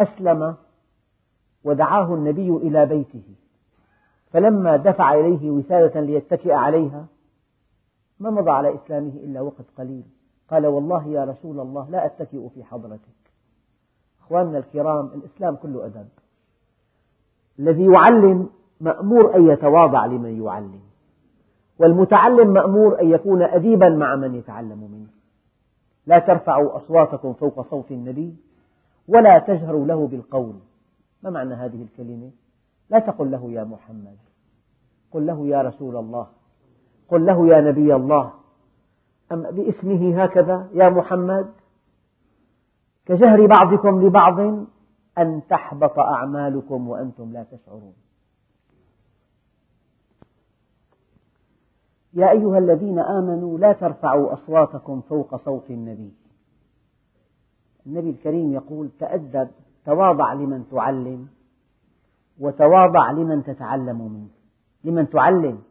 [0.00, 0.54] أسلم
[1.64, 3.24] ودعاه النبي إلى بيته
[4.32, 7.06] فلما دفع إليه وسادة ليتكئ عليها
[8.20, 10.02] ما مضى على إسلامه إلا وقت قليل
[10.50, 13.16] قال والله يا رسول الله لا أتكئ في حضرتك
[14.24, 16.08] أخواننا الكرام الإسلام كله أدب
[17.58, 18.50] الذي يعلم
[18.80, 20.80] مأمور أن يتواضع لمن يعلم
[21.78, 25.08] والمتعلم مأمور أن يكون أديبا مع من يتعلم منه
[26.06, 28.34] لا ترفعوا أصواتكم فوق صوت النبي
[29.08, 30.54] ولا تجهروا له بالقول
[31.22, 32.30] ما معنى هذه الكلمة؟
[32.90, 34.16] لا تقل له يا محمد
[35.12, 36.26] قل له يا رسول الله
[37.08, 38.32] قل له يا نبي الله
[39.32, 41.52] أم باسمه هكذا يا محمد
[43.06, 44.40] كجهر بعضكم لبعض
[45.18, 47.92] أن تحبط أعمالكم وأنتم لا تشعرون
[52.14, 56.12] يا أيها الذين آمنوا لا ترفعوا أصواتكم فوق صوت النبي
[57.86, 59.48] النبي الكريم يقول تأدب
[59.86, 61.28] تواضع لمن تعلم
[62.40, 64.28] وتواضع لمن تتعلم منه
[64.84, 65.62] لمن تعلم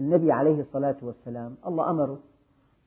[0.00, 2.18] النبي عليه الصلاة والسلام الله أمره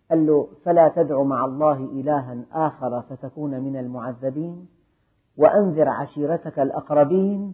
[0.10, 4.68] قال له فلا تدع مع الله إلها آخر فتكون من المعذبين
[5.38, 7.54] وأنذر عشيرتك الأقربين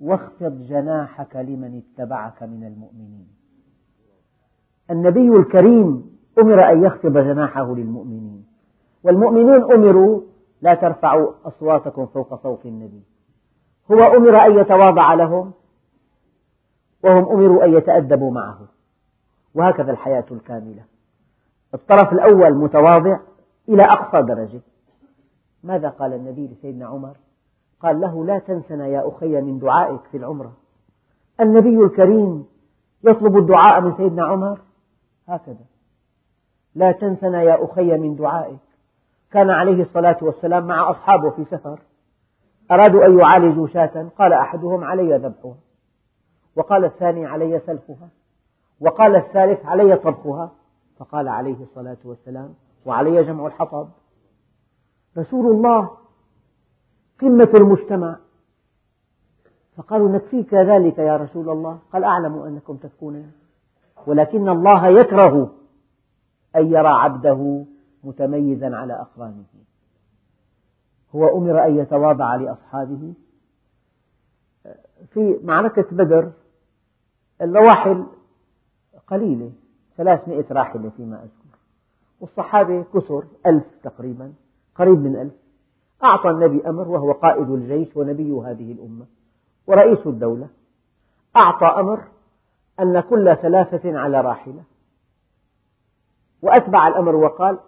[0.00, 3.26] واخفض جناحك لمن اتبعك من المؤمنين
[4.90, 8.44] النبي الكريم أمر أن يخفض جناحه للمؤمنين
[9.04, 10.20] والمؤمنون أمروا
[10.60, 13.02] لا ترفعوا أصواتكم فوق صوت النبي
[13.92, 15.52] هو أمر أن يتواضع لهم
[17.02, 18.58] وهم أمروا أن يتأدبوا معه
[19.54, 20.82] وهكذا الحياة الكاملة
[21.74, 23.18] الطرف الأول متواضع
[23.68, 24.60] إلى أقصى درجة
[25.64, 27.16] ماذا قال النبي لسيدنا عمر
[27.80, 30.52] قال له لا تنسنا يا أخي من دعائك في العمرة
[31.40, 32.46] النبي الكريم
[33.04, 34.58] يطلب الدعاء من سيدنا عمر
[35.28, 35.64] هكذا
[36.74, 38.58] لا تنسنا يا أخي من دعائك
[39.30, 41.78] كان عليه الصلاة والسلام مع أصحابه في سفر
[42.70, 45.54] أرادوا أن يعالجوا شاة قال أحدهم علي ذبحها
[46.56, 48.08] وقال الثاني علي سلخها
[48.80, 50.50] وقال الثالث علي طبخها
[50.98, 52.54] فقال عليه الصلاة والسلام
[52.86, 53.88] وعلي جمع الحطب
[55.18, 55.90] رسول الله
[57.20, 58.16] قمة المجتمع
[59.76, 63.32] فقالوا نكفيك ذلك يا رسول الله قال أعلم أنكم تكفون
[64.06, 65.50] ولكن الله يكره
[66.56, 67.64] أن يرى عبده
[68.04, 69.44] متميزا على أقرانه
[71.14, 73.14] هو أمر أن يتواضع لأصحابه
[75.12, 76.32] في معركة بدر
[77.42, 78.06] الرواحل
[79.06, 79.50] قليلة
[79.96, 81.58] 300 راحلة فيما أذكر
[82.20, 84.32] والصحابة كثر ألف تقريبا
[84.74, 85.32] قريب من ألف
[86.04, 89.06] أعطى النبي أمر وهو قائد الجيش ونبي هذه الأمة
[89.66, 90.48] ورئيس الدولة
[91.36, 92.04] أعطى أمر
[92.80, 94.62] أن كل ثلاثة على راحلة
[96.42, 97.58] وأتبع الأمر وقال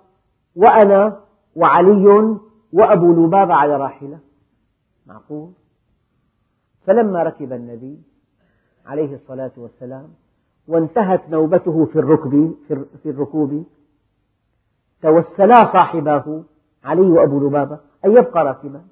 [0.56, 1.20] وأنا
[1.56, 2.36] وعلي
[2.72, 4.18] وأبو لبابة على راحلة
[5.06, 5.50] معقول
[6.86, 7.98] فلما ركب النبي
[8.86, 10.08] عليه الصلاة والسلام
[10.68, 12.54] وانتهت نوبته في الركب
[13.02, 13.64] في الركوب
[15.02, 16.42] توسلا صاحباه
[16.84, 18.82] علي وأبو لبابة أن يبقى راكبا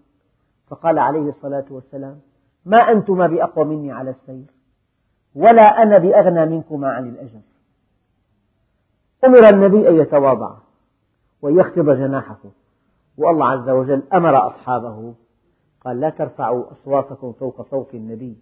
[0.68, 2.20] فقال عليه الصلاة والسلام
[2.64, 4.44] ما أنتما بأقوى مني على السير
[5.34, 7.40] ولا أنا بأغنى منكما عن الأجر
[9.24, 10.54] أمر النبي أن يتواضع
[11.42, 12.38] ويخفض جناحه
[13.18, 15.14] والله عز وجل أمر أصحابه
[15.80, 18.36] قال لا ترفعوا أصواتكم فوق صوت النبي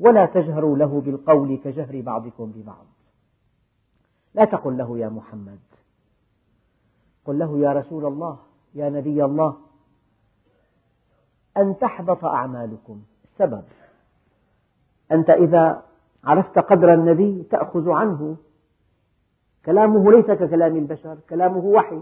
[0.00, 2.86] ولا تجهروا له بالقول كجهر بعضكم ببعض
[4.34, 5.58] لا تقل له يا محمد
[7.24, 8.38] قل له يا رسول الله
[8.74, 9.56] يا نبي الله
[11.56, 13.00] أن تحبط أعمالكم
[13.32, 13.64] السبب
[15.12, 15.82] أنت إذا
[16.24, 18.36] عرفت قدر النبي تأخذ عنه
[19.66, 22.00] كلامه ليس ككلام البشر كلامه وحي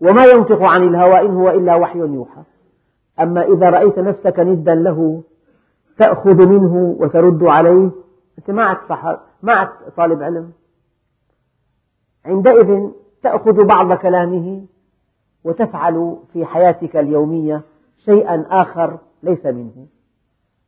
[0.00, 2.42] وما ينطق عن الهوى إن هو إلا وحي يوحى
[3.20, 5.22] أما إذا رأيت نفسك ندا له
[5.98, 7.90] تأخذ منه وترد عليه
[8.38, 10.52] أنت معك, صحاب معك طالب علم
[12.24, 12.88] عندئذ
[13.22, 14.66] تأخذ بعض كلامه
[15.44, 17.62] وتفعل في حياتك اليومية
[18.04, 19.86] شيئا آخر ليس منه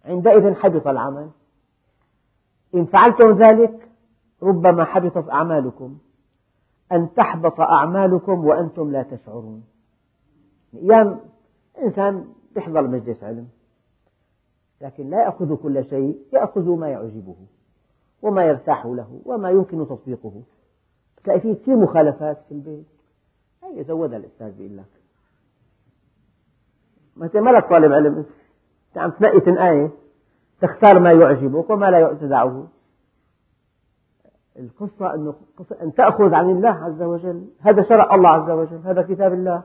[0.05, 1.31] عندئذ حبط العمل
[2.74, 3.89] إن فعلتم ذلك
[4.43, 5.97] ربما حبطت أعمالكم
[6.93, 9.64] أن تحبط أعمالكم وأنتم لا تشعرون
[10.74, 11.20] أيام
[11.83, 12.24] إنسان
[12.57, 13.47] يحضر مجلس علم
[14.81, 17.37] لكن لا يأخذ كل شيء يأخذ ما يعجبه
[18.22, 20.43] وما يرتاح له وما يمكن تطبيقه
[21.24, 22.85] تلاقي فيه كثير مخالفات في البيت
[23.64, 24.85] هي زودها الأستاذ بيقول لك
[27.16, 28.24] ما أنت مالك طالب علم أنت
[28.99, 29.91] عم تنقي تنقاية
[30.62, 32.66] تختار ما يعجبك وما لا تدعه
[34.59, 35.35] القصة أنه
[35.83, 39.62] أن تأخذ عن الله عز وجل هذا شرع الله عز وجل هذا كتاب الله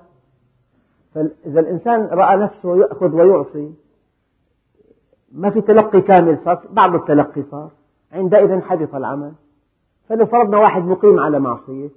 [1.16, 3.72] فإذا الإنسان رأى نفسه يأخذ ويعطي
[5.34, 7.69] ما في تلقي كامل صار بعض التلقي صار
[8.11, 9.34] عندئذ حبط العمل
[10.09, 11.89] فلو فرضنا واحد مقيم على معصية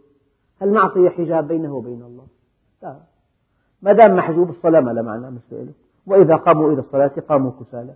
[0.62, 2.26] هل معصية حجاب بينه وبين الله
[2.82, 2.97] لا
[3.82, 5.72] ما دام محجوب الصلاة ما لها معنى مسألة
[6.07, 7.95] وإذا قاموا إلى الصلاة قاموا كسالى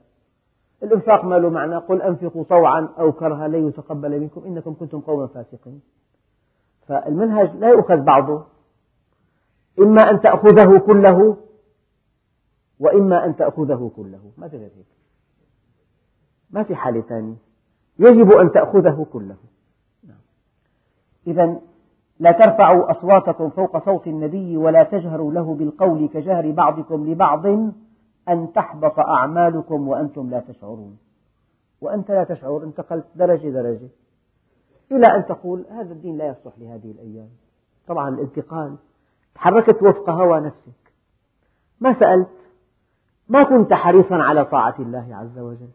[0.83, 5.27] الإنفاق ما له معنى قل أنفقوا طوعا أو كرها لن يتقبل منكم إنكم كنتم قوما
[5.27, 5.81] فاسقين
[6.89, 8.43] فالمنهج لا يؤخذ بعضه
[9.79, 11.37] إما أن تأخذه كله
[12.81, 14.98] وإما أن تأخذه كله ما في غير هيك
[16.51, 17.35] ما في حالة ثانية
[17.99, 19.37] يجب أن تأخذه كله
[21.27, 21.57] إذا
[22.21, 27.47] لا ترفعوا أصواتكم فوق صوت النبي ولا تجهروا له بالقول كجهر بعضكم لبعض
[28.29, 30.99] أن تحبط أعمالكم وأنتم لا تشعرون
[31.81, 33.89] وأنت لا تشعر انتقلت درجة درجة
[34.93, 37.29] إلى أن تقول هذا الدين لا يصلح لهذه الأيام
[37.87, 38.77] طبعا الانتقال
[39.35, 40.93] تحركت وفق هوى نفسك
[41.81, 42.29] ما سألت
[43.29, 45.69] ما كنت حريصا على طاعة الله عز وجل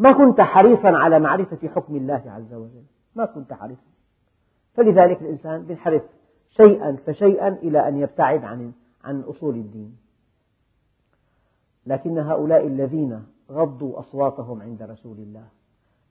[0.00, 2.82] ما كنت حريصا على معرفة حكم الله عز وجل
[3.16, 3.86] ما كنت حريصا
[4.74, 6.02] فلذلك الإنسان ينحرف
[6.50, 8.72] شيئا فشيئا إلى أن يبتعد عن
[9.04, 9.96] عن أصول الدين
[11.86, 15.46] لكن هؤلاء الذين غضوا أصواتهم عند رسول الله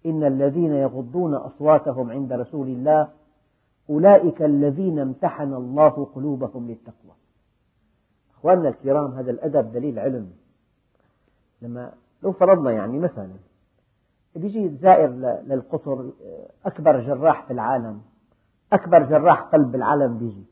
[0.05, 3.07] إن الذين يغضون أصواتهم عند رسول الله
[3.89, 7.13] أولئك الذين امتحن الله قلوبهم للتقوى
[8.37, 10.31] أخواننا الكرام هذا الأدب دليل علم
[11.61, 11.91] لما
[12.23, 13.29] لو فرضنا يعني مثلا
[14.35, 15.09] بيجي زائر
[15.47, 16.09] للقطر
[16.65, 18.01] أكبر جراح في العالم
[18.73, 20.43] أكبر جراح قلب بالعالم بيجي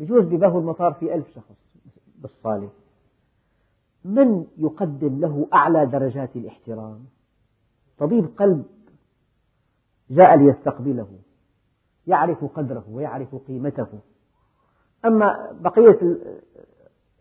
[0.00, 1.66] بجوز ببهو المطار في ألف شخص
[2.18, 2.68] بالصالة
[4.04, 7.04] من يقدم له أعلى درجات الاحترام
[7.98, 8.64] طبيب قلب
[10.10, 11.06] جاء ليستقبله
[12.06, 13.88] يعرف قدره ويعرف قيمته
[15.04, 15.98] أما بقية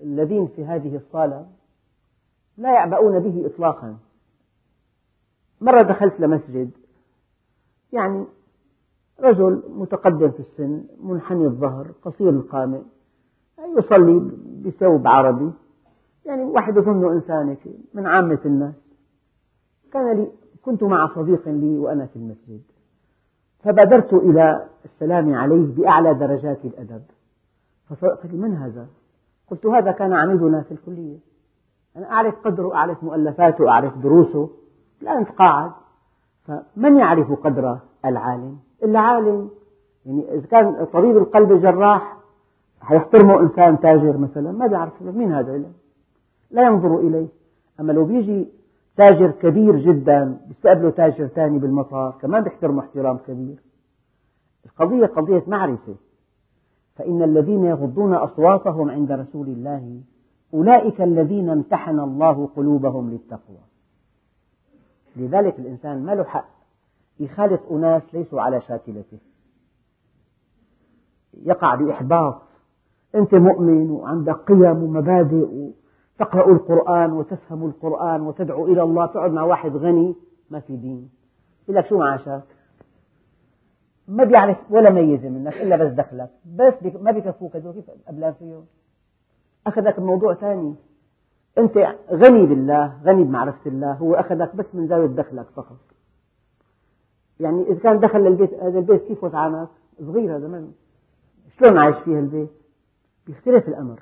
[0.01, 1.47] الذين في هذه الصالة
[2.57, 3.97] لا يعبؤون به إطلاقا
[5.61, 6.69] مرة دخلت لمسجد
[7.93, 8.25] يعني
[9.19, 12.81] رجل متقدم في السن منحني الظهر قصير القامة
[13.77, 14.31] يصلي
[14.65, 15.51] بثوب عربي
[16.25, 17.57] يعني واحد يظنه إنسان
[17.93, 18.73] من عامة الناس
[19.93, 20.27] كان لي
[20.61, 22.61] كنت مع صديق لي وأنا في المسجد
[23.63, 27.01] فبادرت إلى السلام عليه بأعلى درجات الأدب
[27.87, 28.87] فقلت من هذا؟
[29.47, 31.17] قلت هذا كان عميدنا في الكلية
[31.97, 34.49] أنا أعرف قدره أعرف مؤلفاته أعرف دروسه
[35.01, 35.71] الآن تقاعد
[36.47, 39.49] فمن يعرف قدر العالم إلا عالم
[40.05, 42.17] يعني إذا كان طبيب القلب جراح
[42.81, 45.63] حيحترمه إنسان تاجر مثلا ما بيعرف مين هذا
[46.51, 47.27] لا ينظر إليه
[47.79, 48.47] أما لو بيجي
[48.97, 53.57] تاجر كبير جدا بيستقبله تاجر ثاني بالمطار كمان بيحترمه احترام كبير
[54.65, 55.95] القضية قضية معرفة
[56.95, 59.99] فإن الذين يغضون أصواتهم عند رسول الله
[60.53, 63.68] أولئك الذين امتحن الله قلوبهم للتقوى
[65.15, 66.47] لذلك الإنسان ما له حق
[67.19, 69.17] يخالط أناس ليسوا على شاكلته
[71.33, 72.41] يقع بإحباط
[73.15, 75.49] أنت مؤمن وعندك قيم ومبادئ
[76.19, 80.15] وتقرأ القرآن وتفهم القرآن وتدعو إلى الله تقعد مع واحد غني
[80.49, 81.09] ما في دين
[81.63, 82.41] يقول لك شو معاشك
[84.07, 88.65] ما بيعرف ولا ميزة منك إلا بس دخلك بس ما بيكفوك هدول كيف قبلان فيهم
[89.67, 90.75] أخذك بموضوع ثاني
[91.57, 95.77] أنت غني بالله غني بمعرفة الله هو أخذك بس من زاوية دخلك فقط
[97.39, 99.67] يعني إذا كان دخل للبيت هذا البيت كيف وسعانك
[99.99, 100.71] صغير هذا من
[101.59, 102.49] شلون عايش فيه البيت
[103.27, 103.99] بيختلف الأمر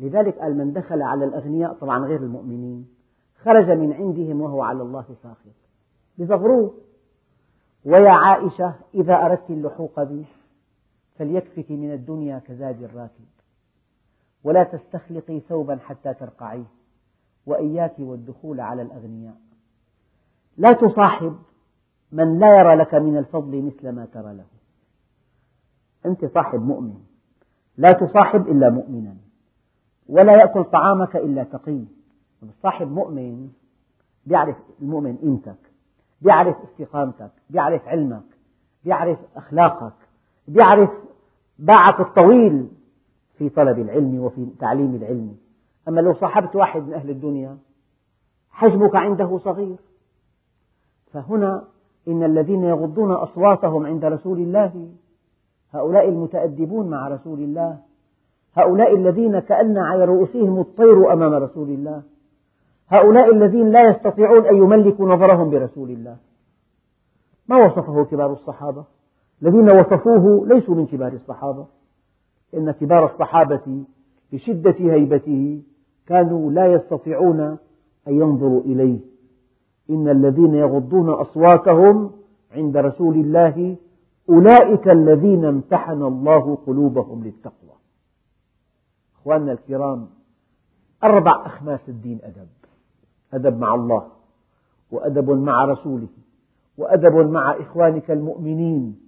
[0.00, 2.88] لذلك قال من دخل على الأغنياء طبعا غير المؤمنين
[3.44, 5.36] خرج من عندهم وهو على الله ساخط
[6.18, 6.74] بيصغروه.
[7.84, 10.24] ويا عائشة إذا أردت اللحوق بي
[11.18, 13.24] فليكفك من الدنيا كزاد الراكب
[14.46, 16.64] ولا تستخلقي ثوبا حتى ترقعيه
[17.46, 19.34] وإياك والدخول على الأغنياء
[20.56, 21.38] لا تصاحب
[22.12, 24.44] من لا يرى لك من الفضل مثل ما ترى له
[26.06, 26.98] أنت صاحب مؤمن
[27.76, 29.16] لا تصاحب إلا مؤمنا
[30.08, 31.80] ولا يأكل طعامك إلا تقي
[32.62, 33.50] صاحب مؤمن
[34.26, 35.58] بيعرف المؤمن قيمتك
[36.22, 38.26] بيعرف استقامتك بيعرف علمك
[38.84, 39.94] بيعرف أخلاقك
[40.48, 40.90] بيعرف
[41.58, 42.68] باعك الطويل
[43.38, 45.36] في طلب العلم وفي تعليم العلم
[45.88, 47.56] أما لو صاحبت واحد من أهل الدنيا
[48.50, 49.76] حجمك عنده صغير
[51.12, 51.64] فهنا
[52.08, 54.88] إن الذين يغضون أصواتهم عند رسول الله
[55.74, 57.78] هؤلاء المتأدبون مع رسول الله
[58.54, 62.02] هؤلاء الذين كأن على رؤوسهم الطير أمام رسول الله
[62.88, 66.16] هؤلاء الذين لا يستطيعون أن يملكوا نظرهم برسول الله
[67.48, 68.84] ما وصفه كبار الصحابة
[69.42, 71.66] الذين وصفوه ليسوا من كبار الصحابة
[72.54, 73.84] إن كبار الصحابة
[74.32, 75.62] لشدة هيبته
[76.06, 77.40] كانوا لا يستطيعون
[78.08, 78.98] أن ينظروا إليه
[79.90, 82.10] إن الذين يغضون أصواتهم
[82.52, 83.76] عند رسول الله
[84.30, 87.76] أولئك الذين امتحن الله قلوبهم للتقوى
[89.20, 90.06] أخواننا الكرام
[91.04, 92.48] أربع أخماس الدين أدب
[93.34, 94.06] أدب مع الله
[94.90, 96.06] وأدب مع رسوله
[96.78, 98.98] وأدب مع إخوانك المؤمنين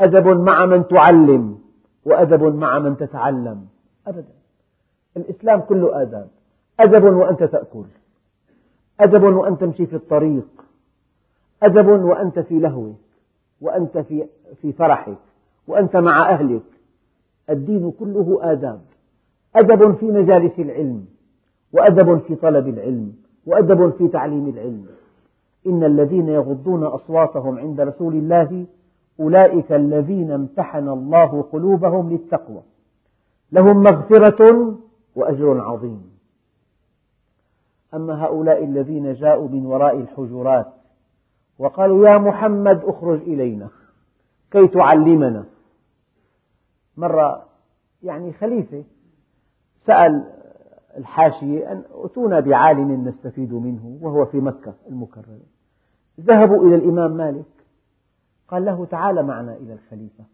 [0.00, 1.61] أدب مع من تعلم
[2.04, 3.66] وأدب مع من تتعلم
[4.06, 4.32] أبدا
[5.16, 6.28] الإسلام كله آداب
[6.80, 7.84] أدب وأنت تأكل
[9.00, 10.48] أدب وأن تمشي في الطريق
[11.62, 12.96] أدب وأنت في لهوك
[13.60, 14.26] وأنت في,
[14.62, 15.18] في فرحك
[15.68, 16.62] وأنت مع أهلك
[17.50, 18.80] الدين كله آداب
[19.56, 21.06] أدب في مجالس العلم
[21.72, 23.12] وأدب في طلب العلم
[23.46, 24.86] وأدب في تعليم العلم
[25.66, 28.66] إن الذين يغضون أصواتهم عند رسول الله
[29.20, 32.62] أولئك الذين امتحن الله قلوبهم للتقوى
[33.52, 34.74] لهم مغفرة
[35.16, 36.12] وأجر عظيم
[37.94, 40.66] أما هؤلاء الذين جاءوا من وراء الحجرات
[41.58, 43.68] وقالوا يا محمد اخرج إلينا
[44.50, 45.44] كي تعلمنا
[46.96, 47.44] مرة
[48.02, 48.84] يعني خليفة
[49.86, 50.24] سأل
[50.96, 55.40] الحاشية أن أتونا بعالم نستفيد منه وهو في مكة المكرمة
[56.20, 57.61] ذهبوا إلى الإمام مالك
[58.52, 60.24] قال له تعال معنا إلى الخليفة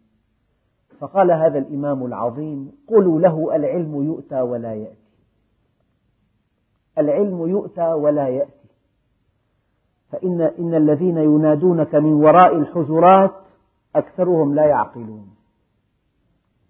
[0.99, 5.09] فقال هذا الإمام العظيم قولوا له العلم يؤتى ولا يأتي
[6.97, 8.59] العلم يؤتى ولا يأتي
[10.11, 13.31] فإن إن الذين ينادونك من وراء الحجرات
[13.95, 15.35] أكثرهم لا يعقلون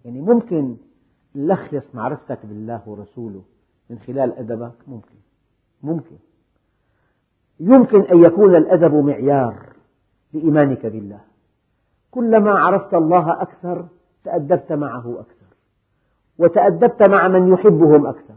[0.04, 0.76] يعني ممكن
[1.34, 3.42] لخص معرفتك بالله ورسوله
[3.90, 5.14] من خلال أدبك ممكن
[5.82, 6.16] ممكن
[7.60, 9.66] يمكن أن يكون الأدب معيار
[10.34, 11.20] لإيمانك بالله
[12.10, 13.86] كلما عرفت الله أكثر
[14.24, 15.36] تأدبت معه أكثر
[16.38, 18.34] وتأدبت مع من يحبهم أكثر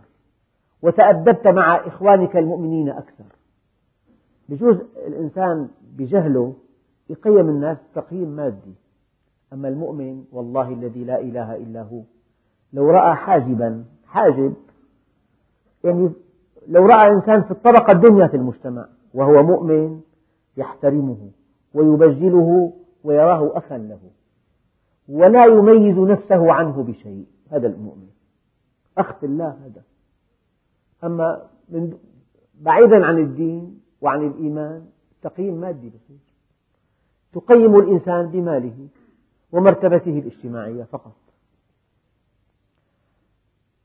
[0.82, 3.24] وتأدبت مع إخوانك المؤمنين أكثر
[4.50, 4.76] بجوز
[5.08, 5.68] الإنسان
[5.98, 6.54] بجهله
[7.10, 8.74] يقيم الناس تقييم مادي
[9.54, 12.02] أما المؤمن والله الذي لا إله إلا هو
[12.74, 14.54] لو رأى حاجبا حاجب
[15.84, 16.10] يعني
[16.68, 20.02] لو رأى إنسان في الطبقة الدنيا في المجتمع وهو مؤمن
[20.58, 21.18] يحترمه
[21.74, 24.00] ويبجله ويراه أخا له
[25.10, 28.10] ولا يميز نفسه عنه بشيء هذا المؤمن
[28.98, 29.82] أخ في الله هذا
[31.04, 31.98] أما من
[32.62, 34.86] بعيدا عن الدين وعن الإيمان
[35.22, 36.20] تقييم مادي بسيط
[37.34, 38.88] تقيم الإنسان بماله
[39.52, 41.16] ومرتبته الاجتماعية فقط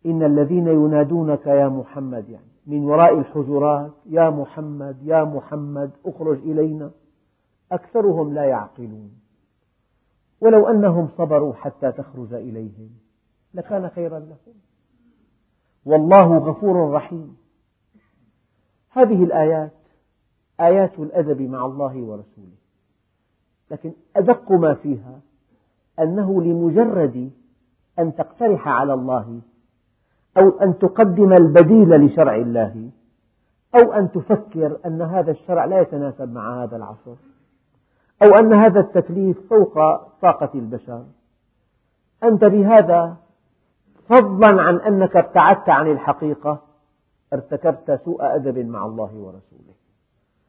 [0.07, 6.91] إن الذين ينادونك يا محمد يعني من وراء الحجرات يا محمد يا محمد اخرج إلينا
[7.73, 9.11] أكثرهم لا يعقلون
[10.41, 12.91] ولو أنهم صبروا حتى تخرج إليهم
[13.55, 14.55] لكان خيرا لهم
[15.85, 17.37] والله غفور رحيم
[18.91, 19.73] هذه الآيات
[20.61, 22.59] آيات الأدب مع الله ورسوله
[23.71, 25.21] لكن أدق ما فيها
[26.01, 27.31] أنه لمجرد
[27.99, 29.41] أن تقترح على الله
[30.37, 32.91] أو أن تقدم البديل لشرع الله
[33.83, 37.15] أو أن تفكر أن هذا الشرع لا يتناسب مع هذا العصر
[38.23, 39.75] أو أن هذا التكليف فوق
[40.23, 41.05] طاقة البشر
[42.25, 43.17] أنت بهذا
[44.09, 46.63] فضلا عن أنك ابتعدت عن الحقيقة
[47.33, 49.75] ارتكبت سوء أدب مع الله ورسوله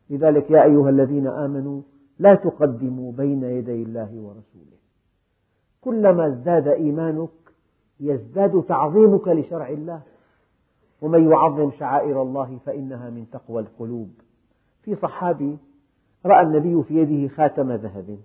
[0.10, 1.82] لذلك يا أيها الذين آمنوا
[2.20, 4.80] لا تقدموا بين يدي الله ورسوله
[5.82, 7.30] كلما ازداد إيمانك
[8.00, 10.02] يزداد تعظيمك لشرع الله
[11.02, 14.10] ومن يعظم شعائر الله فإنها من تقوى القلوب
[14.84, 15.58] في صحابي
[16.26, 18.18] رأى النبي في يده خاتم ذهب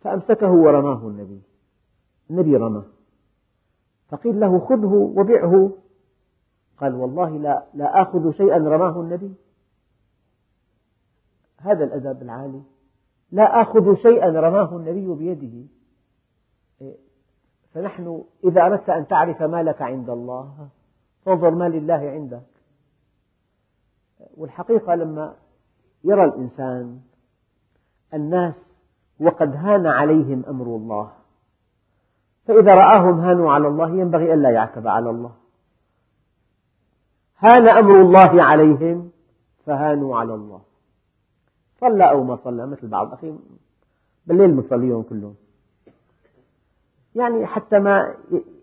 [0.00, 1.40] فأمسكه ورماه النبي
[2.30, 2.84] النبي رماه
[4.08, 5.72] فقيل له خذه وبعه
[6.78, 9.34] قال والله لا, لا آخذ شيئا رماه النبي
[11.60, 12.62] هذا الأدب العالي
[13.32, 15.66] لا آخذ شيئا رماه النبي بيده
[17.74, 20.68] فنحن إذا أردت أن تعرف مالك عند الله
[21.26, 22.42] فانظر ما لله عندك
[24.36, 25.34] والحقيقة لما
[26.04, 27.00] يرى الإنسان
[28.14, 28.54] الناس
[29.20, 31.10] وقد هان عليهم أمر الله
[32.46, 35.32] فإذا رآهم هانوا على الله ينبغي ألا يعتب على الله
[37.38, 39.10] هان أمر الله عليهم
[39.66, 40.60] فهانوا على الله
[41.80, 43.34] صلى أو ما صلى مثل بعض أخي
[44.26, 45.34] بالليل مصليهم كلهم
[47.14, 48.14] يعني حتى ما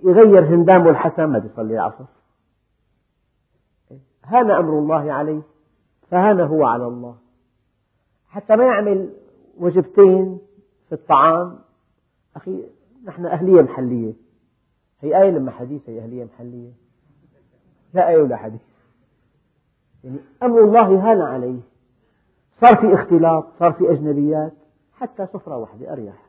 [0.03, 2.05] يغير هندامه الحسن ما بيصلي العصر
[4.23, 5.41] هان أمر الله عليه
[6.11, 7.15] فهان هو على الله
[8.35, 9.13] حتى ما يعمل
[9.57, 10.39] وجبتين
[10.89, 11.59] في الطعام
[12.35, 12.63] أخي
[13.05, 14.13] نحن أهلية محلية
[15.01, 16.71] هي آية لما حديث هي أهلية محلية
[17.93, 18.61] لا آية ولا حديث
[20.03, 20.81] يعني أمر الله
[21.11, 21.59] هان عليه
[22.61, 24.53] صار في اختلاط صار في أجنبيات
[24.93, 26.25] حتى سفرة واحدة أريح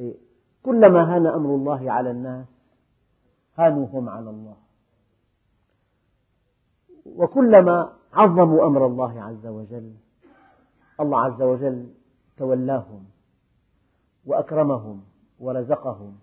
[0.00, 0.14] إيه،
[0.62, 2.46] كلما هان أمر الله على الناس
[3.58, 4.56] هانوا هم على الله
[7.06, 9.92] وكلما عظموا أمر الله عز وجل
[11.00, 11.86] الله عز وجل
[12.38, 13.04] تولاهم
[14.26, 15.00] وأكرمهم
[15.40, 16.16] ورزقهم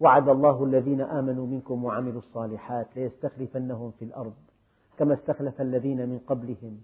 [0.00, 4.32] وعد الله الذين آمنوا منكم وعملوا الصالحات ليستخلفنهم في الأرض
[4.98, 6.78] كما استخلف الذين من قبلهم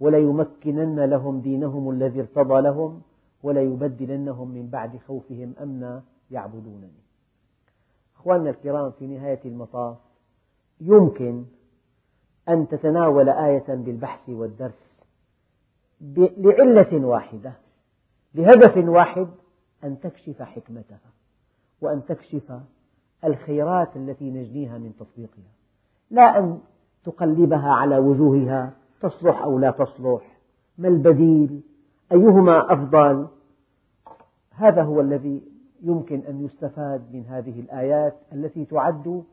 [0.00, 3.02] وليمكنن لهم دينهم الذي ارتضى لهم
[3.42, 7.02] وليبدلنهم من بعد خوفهم أمنا يعبدونني
[8.16, 9.96] أخواننا الكرام في نهاية المطاف
[10.80, 11.44] يمكن
[12.48, 14.91] أن تتناول آية بالبحث والدرس
[16.38, 17.52] لعلة واحدة
[18.34, 19.26] لهدف واحد
[19.84, 20.98] أن تكشف حكمتها
[21.80, 22.52] وأن تكشف
[23.24, 25.52] الخيرات التي نجنيها من تطبيقها
[26.10, 26.58] لا أن
[27.04, 30.38] تقلبها على وجوهها تصلح أو لا تصلح
[30.78, 31.60] ما البديل
[32.12, 33.26] أيهما أفضل
[34.54, 35.42] هذا هو الذي
[35.82, 39.24] يمكن أن يستفاد من هذه الآيات التي تعد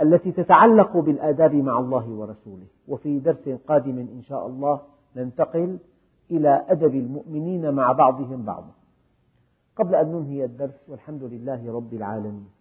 [0.00, 4.80] التي تتعلق بالآداب مع الله ورسوله وفي درس قادم إن شاء الله
[5.16, 5.78] ننتقل
[6.30, 8.70] إلى أدب المؤمنين مع بعضهم بعضا
[9.76, 12.57] قبل أن ننهي الدرس والحمد لله رب العالمين